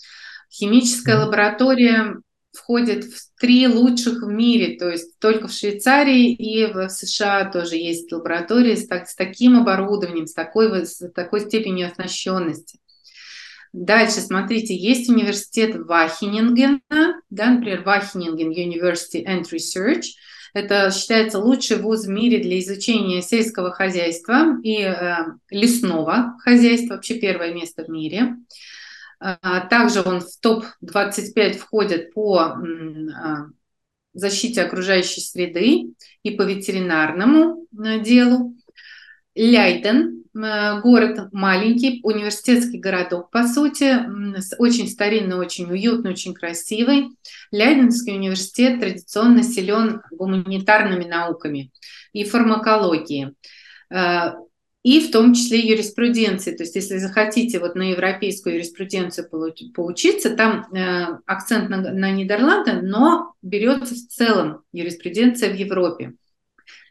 Химическая 0.51 1.17
лаборатория 1.17 2.17
входит 2.55 3.05
в 3.05 3.39
три 3.39 3.67
лучших 3.67 4.23
в 4.23 4.27
мире, 4.27 4.77
то 4.77 4.89
есть 4.89 5.19
только 5.19 5.47
в 5.47 5.51
Швейцарии 5.53 6.33
и 6.33 6.65
в 6.71 6.89
США 6.89 7.49
тоже 7.51 7.75
есть 7.75 8.11
лаборатории 8.11 8.75
с, 8.75 8.87
так, 8.87 9.07
с 9.07 9.15
таким 9.15 9.57
оборудованием, 9.57 10.27
с 10.27 10.33
такой, 10.33 10.85
с 10.85 11.07
такой 11.11 11.41
степенью 11.41 11.87
оснащенности. 11.87 12.79
Дальше, 13.73 14.21
смотрите, 14.21 14.73
есть 14.73 15.09
университет 15.09 15.75
Вахинингена, 15.75 16.79
да, 17.29 17.49
например, 17.49 17.83
Вахининген 17.83 18.51
University 18.51 19.25
and 19.25 19.43
Research. 19.51 20.03
Это 20.53 20.89
считается 20.91 21.39
лучший 21.39 21.79
вуз 21.79 22.05
в 22.05 22.09
мире 22.09 22.41
для 22.41 22.57
изучения 22.59 23.21
сельского 23.21 23.71
хозяйства 23.71 24.57
и 24.63 24.77
э, 24.79 25.17
лесного 25.49 26.37
хозяйства, 26.39 26.93
вообще 26.93 27.15
первое 27.15 27.53
место 27.53 27.83
в 27.83 27.89
мире. 27.89 28.21
А, 28.21 28.35
также 29.19 30.01
он 30.01 30.21
в 30.21 30.39
топ-25 30.41 31.53
входит 31.53 32.13
по 32.13 32.39
а, 32.39 32.57
защите 34.13 34.61
окружающей 34.61 35.21
среды 35.21 35.93
и 36.23 36.31
по 36.31 36.41
ветеринарному 36.41 37.67
э, 37.83 37.99
делу. 37.99 38.55
Ляйден 39.35 40.23
город 40.33 41.29
маленький, 41.31 42.01
университетский 42.03 42.77
городок, 42.77 43.31
по 43.31 43.47
сути, 43.47 43.97
очень 44.57 44.89
старинный, 44.89 45.37
очень 45.37 45.71
уютный, 45.71 46.11
очень 46.11 46.33
красивый. 46.33 47.11
Лядинский 47.51 48.15
университет 48.15 48.81
традиционно 48.81 49.43
силен 49.43 50.01
гуманитарными 50.11 51.05
науками 51.05 51.71
и 52.11 52.25
фармакологией 52.25 53.33
и 54.85 54.99
в 54.99 55.09
том 55.09 55.33
числе 55.33 55.61
юриспруденции. 55.61 56.55
То 56.55 56.61
есть 56.61 56.75
если 56.75 56.97
захотите 56.99 57.57
вот 57.57 57.73
на 57.73 57.89
европейскую 57.89 58.53
юриспруденцию 58.53 59.27
поучиться, 59.73 60.35
там 60.35 60.71
э, 60.71 61.17
акцент 61.25 61.69
на, 61.69 61.77
на 61.77 62.11
Нидерланды, 62.11 62.73
но 62.83 63.33
берется 63.41 63.95
в 63.95 64.07
целом 64.07 64.61
юриспруденция 64.71 65.49
в 65.49 65.55
Европе. 65.55 66.13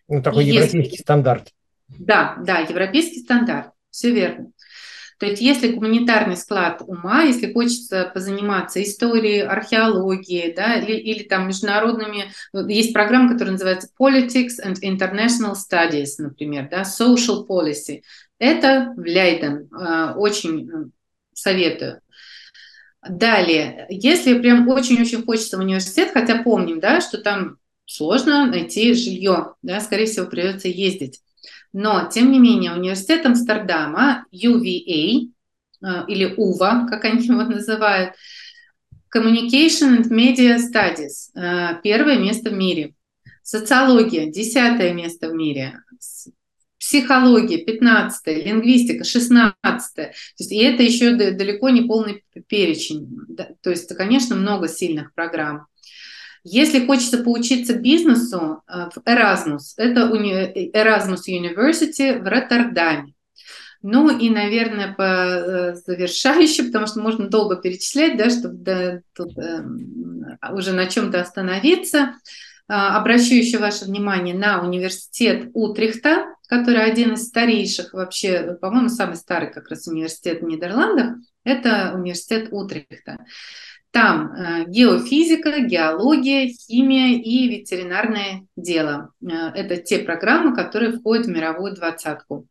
Ну, 0.09 0.21
такой 0.23 0.45
и 0.45 0.49
европейский 0.49 0.91
если... 0.91 1.03
стандарт. 1.03 1.53
Да, 1.87 2.37
да, 2.45 2.59
европейский 2.59 3.21
стандарт, 3.21 3.71
все 3.91 4.11
верно. 4.11 4.51
То 5.19 5.27
есть 5.27 5.41
если 5.41 5.69
гуманитарный 5.69 6.37
склад 6.37 6.83
ума, 6.87 7.23
если 7.23 7.53
хочется 7.53 8.11
позаниматься 8.13 8.83
историей, 8.83 9.41
археологией, 9.41 10.55
да, 10.55 10.75
или, 10.77 10.97
или 10.97 11.23
там 11.23 11.49
международными, 11.49 12.33
есть 12.69 12.93
программа, 12.93 13.33
которая 13.33 13.53
называется 13.53 13.89
Politics 14.01 14.61
and 14.65 14.77
International 14.83 15.55
Studies, 15.55 16.15
например, 16.19 16.69
да, 16.71 16.83
Social 16.83 17.47
Policy. 17.47 18.03
Это 18.39 18.93
в 18.97 19.01
Лейден, 19.01 19.69
э, 19.73 20.15
очень 20.15 20.69
э, 20.69 20.85
советую. 21.33 22.01
Далее, 23.09 23.87
если 23.91 24.39
прям 24.39 24.67
очень-очень 24.69 25.25
хочется 25.25 25.59
в 25.59 25.61
университет, 25.61 26.11
хотя 26.13 26.43
помним, 26.43 26.81
да, 26.81 27.01
что 27.01 27.19
там 27.19 27.59
сложно 27.87 28.47
найти 28.47 28.95
жилье, 28.95 29.55
да, 29.63 29.81
скорее 29.81 30.07
всего, 30.07 30.27
придется 30.27 30.69
ездить. 30.69 31.21
Но, 31.75 32.09
тем 32.09 32.31
не 32.31 32.39
менее, 32.39 32.73
университет 32.73 33.27
Амстердама, 33.27 34.27
UVA, 34.33 35.29
э, 35.83 36.05
или 36.07 36.33
УВА, 36.37 36.87
как 36.89 37.05
они 37.05 37.27
его 37.27 37.43
называют, 37.43 38.15
Communication 39.13 39.99
and 39.99 40.09
Media 40.09 40.57
Studies, 40.57 41.37
э, 41.37 41.81
первое 41.83 42.17
место 42.19 42.51
в 42.51 42.53
мире. 42.53 42.95
Социология, 43.43 44.31
десятое 44.31 44.95
место 44.95 45.29
в 45.29 45.35
мире. 45.35 45.81
Психология, 46.79 47.59
15 47.59 48.45
лингвистика, 48.45 49.03
16 49.03 49.57
То 49.97 50.13
есть, 50.39 50.53
и 50.53 50.59
это 50.59 50.85
еще 50.85 51.17
далеко 51.17 51.71
не 51.71 51.83
полный 51.83 52.23
перечень. 52.47 53.09
То 53.63 53.71
есть, 53.71 53.93
конечно, 53.97 54.37
много 54.37 54.69
сильных 54.69 55.13
программ. 55.13 55.67
Если 56.45 56.87
хочется 56.87 57.19
поучиться 57.19 57.75
бизнесу 57.75 58.63
э, 58.69 58.91
в 58.95 58.99
Erasmus, 59.09 59.75
это 59.79 60.03
Erasmus 60.03 61.23
University 61.29 62.23
в 62.23 62.29
Роттердаме. 62.29 63.15
Ну 63.87 64.09
и, 64.17 64.31
наверное, 64.31 64.95
по 64.95 65.03
э, 65.03 65.75
завершающему, 65.75 66.69
потому 66.69 66.87
что 66.87 67.01
можно 67.01 67.29
долго 67.29 67.57
перечислять, 67.57 68.17
да, 68.17 68.31
чтобы 68.31 68.55
да, 68.57 69.01
тут, 69.15 69.37
э, 69.37 69.63
уже 70.53 70.73
на 70.73 70.87
чем-то 70.87 71.21
остановиться. 71.21 72.15
Э, 72.67 72.73
обращу 72.73 73.35
еще 73.35 73.59
ваше 73.59 73.85
внимание 73.85 74.35
на 74.35 74.63
университет 74.63 75.51
Утрихта, 75.53 76.25
который 76.49 76.83
один 76.83 77.13
из 77.13 77.29
старейших 77.29 77.93
вообще, 77.93 78.57
по-моему, 78.61 78.89
самый 78.89 79.17
старый 79.17 79.53
как 79.53 79.69
раз 79.69 79.87
университет 79.87 80.41
в 80.41 80.47
Нидерландах. 80.47 81.17
Это 81.45 81.93
университет 81.95 82.49
Утрихта. 82.53 83.19
Там 83.95 84.33
э, 84.33 84.65
геофизика, 84.67 85.61
геология, 85.61 86.49
химия 86.49 87.17
и 87.17 87.49
ветеринарное 87.49 88.45
дело. 88.57 89.13
Э, 89.23 89.51
это 89.55 89.77
те 89.77 90.01
программы, 90.01 90.53
которые 90.53 90.99
входят 90.99 91.27
в 91.27 91.29
мировую 91.29 91.77
двадцатку. 91.77 92.49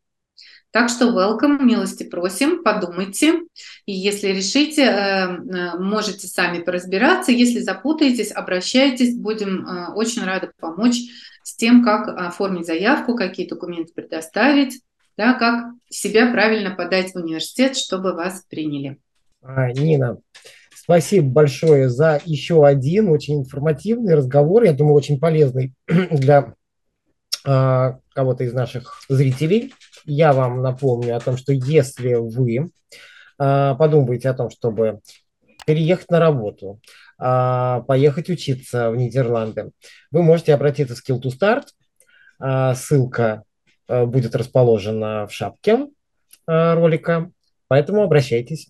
Так 0.72 0.88
что 0.88 1.10
welcome, 1.10 1.62
милости 1.62 2.04
просим, 2.04 2.64
подумайте. 2.64 3.42
И 3.86 3.92
если 3.92 4.30
решите, 4.30 4.84
э, 4.84 5.78
можете 5.78 6.28
сами 6.28 6.60
поразбираться. 6.60 7.34
Если 7.34 7.60
запутаетесь, 7.60 8.32
обращайтесь. 8.32 9.18
Будем 9.18 9.68
очень 9.96 10.24
рады 10.24 10.50
помочь 10.62 10.96
с 11.44 11.58
тем, 11.58 11.84
как 11.84 12.08
оформить 12.08 12.68
заявку, 12.68 13.18
какие 13.18 13.50
документы 13.50 13.92
предоставить, 13.94 14.80
да, 15.18 15.34
как 15.34 15.74
себя 15.90 16.32
правильно 16.32 16.74
подать 16.74 17.12
в 17.12 17.18
университет, 17.18 17.76
чтобы 17.76 18.14
вас 18.14 18.46
приняли. 18.50 18.98
А, 19.42 19.74
Нина, 19.74 20.20
Спасибо 20.84 21.30
большое 21.30 21.88
за 21.88 22.20
еще 22.26 22.68
один 22.68 23.08
очень 23.08 23.40
информативный 23.40 24.16
разговор, 24.16 24.64
я 24.64 24.74
думаю, 24.74 24.96
очень 24.96 25.18
полезный 25.18 25.74
для 25.88 26.56
э, 27.46 27.94
кого-то 28.14 28.44
из 28.44 28.52
наших 28.52 29.00
зрителей. 29.08 29.74
Я 30.04 30.34
вам 30.34 30.62
напомню 30.62 31.16
о 31.16 31.22
том, 31.22 31.38
что 31.38 31.54
если 31.54 32.16
вы 32.16 32.70
э, 33.40 33.76
подумаете 33.80 34.30
о 34.30 34.34
том, 34.34 34.50
чтобы 34.50 35.00
переехать 35.66 36.12
на 36.12 36.20
работу, 36.20 36.82
э, 37.18 37.82
поехать 37.88 38.30
учиться 38.30 38.92
в 38.92 38.98
Нидерланды, 38.98 39.72
вы 40.12 40.22
можете 40.22 40.54
обратиться 40.54 40.96
в 40.96 41.00
Skill 41.00 41.22
to 41.22 41.32
Start. 41.32 41.64
Э, 42.42 42.76
ссылка 42.76 43.44
э, 43.88 44.04
будет 44.04 44.36
расположена 44.36 45.28
в 45.28 45.32
шапке 45.32 45.88
э, 46.46 46.74
ролика, 46.74 47.32
поэтому 47.70 48.04
обращайтесь. 48.04 48.68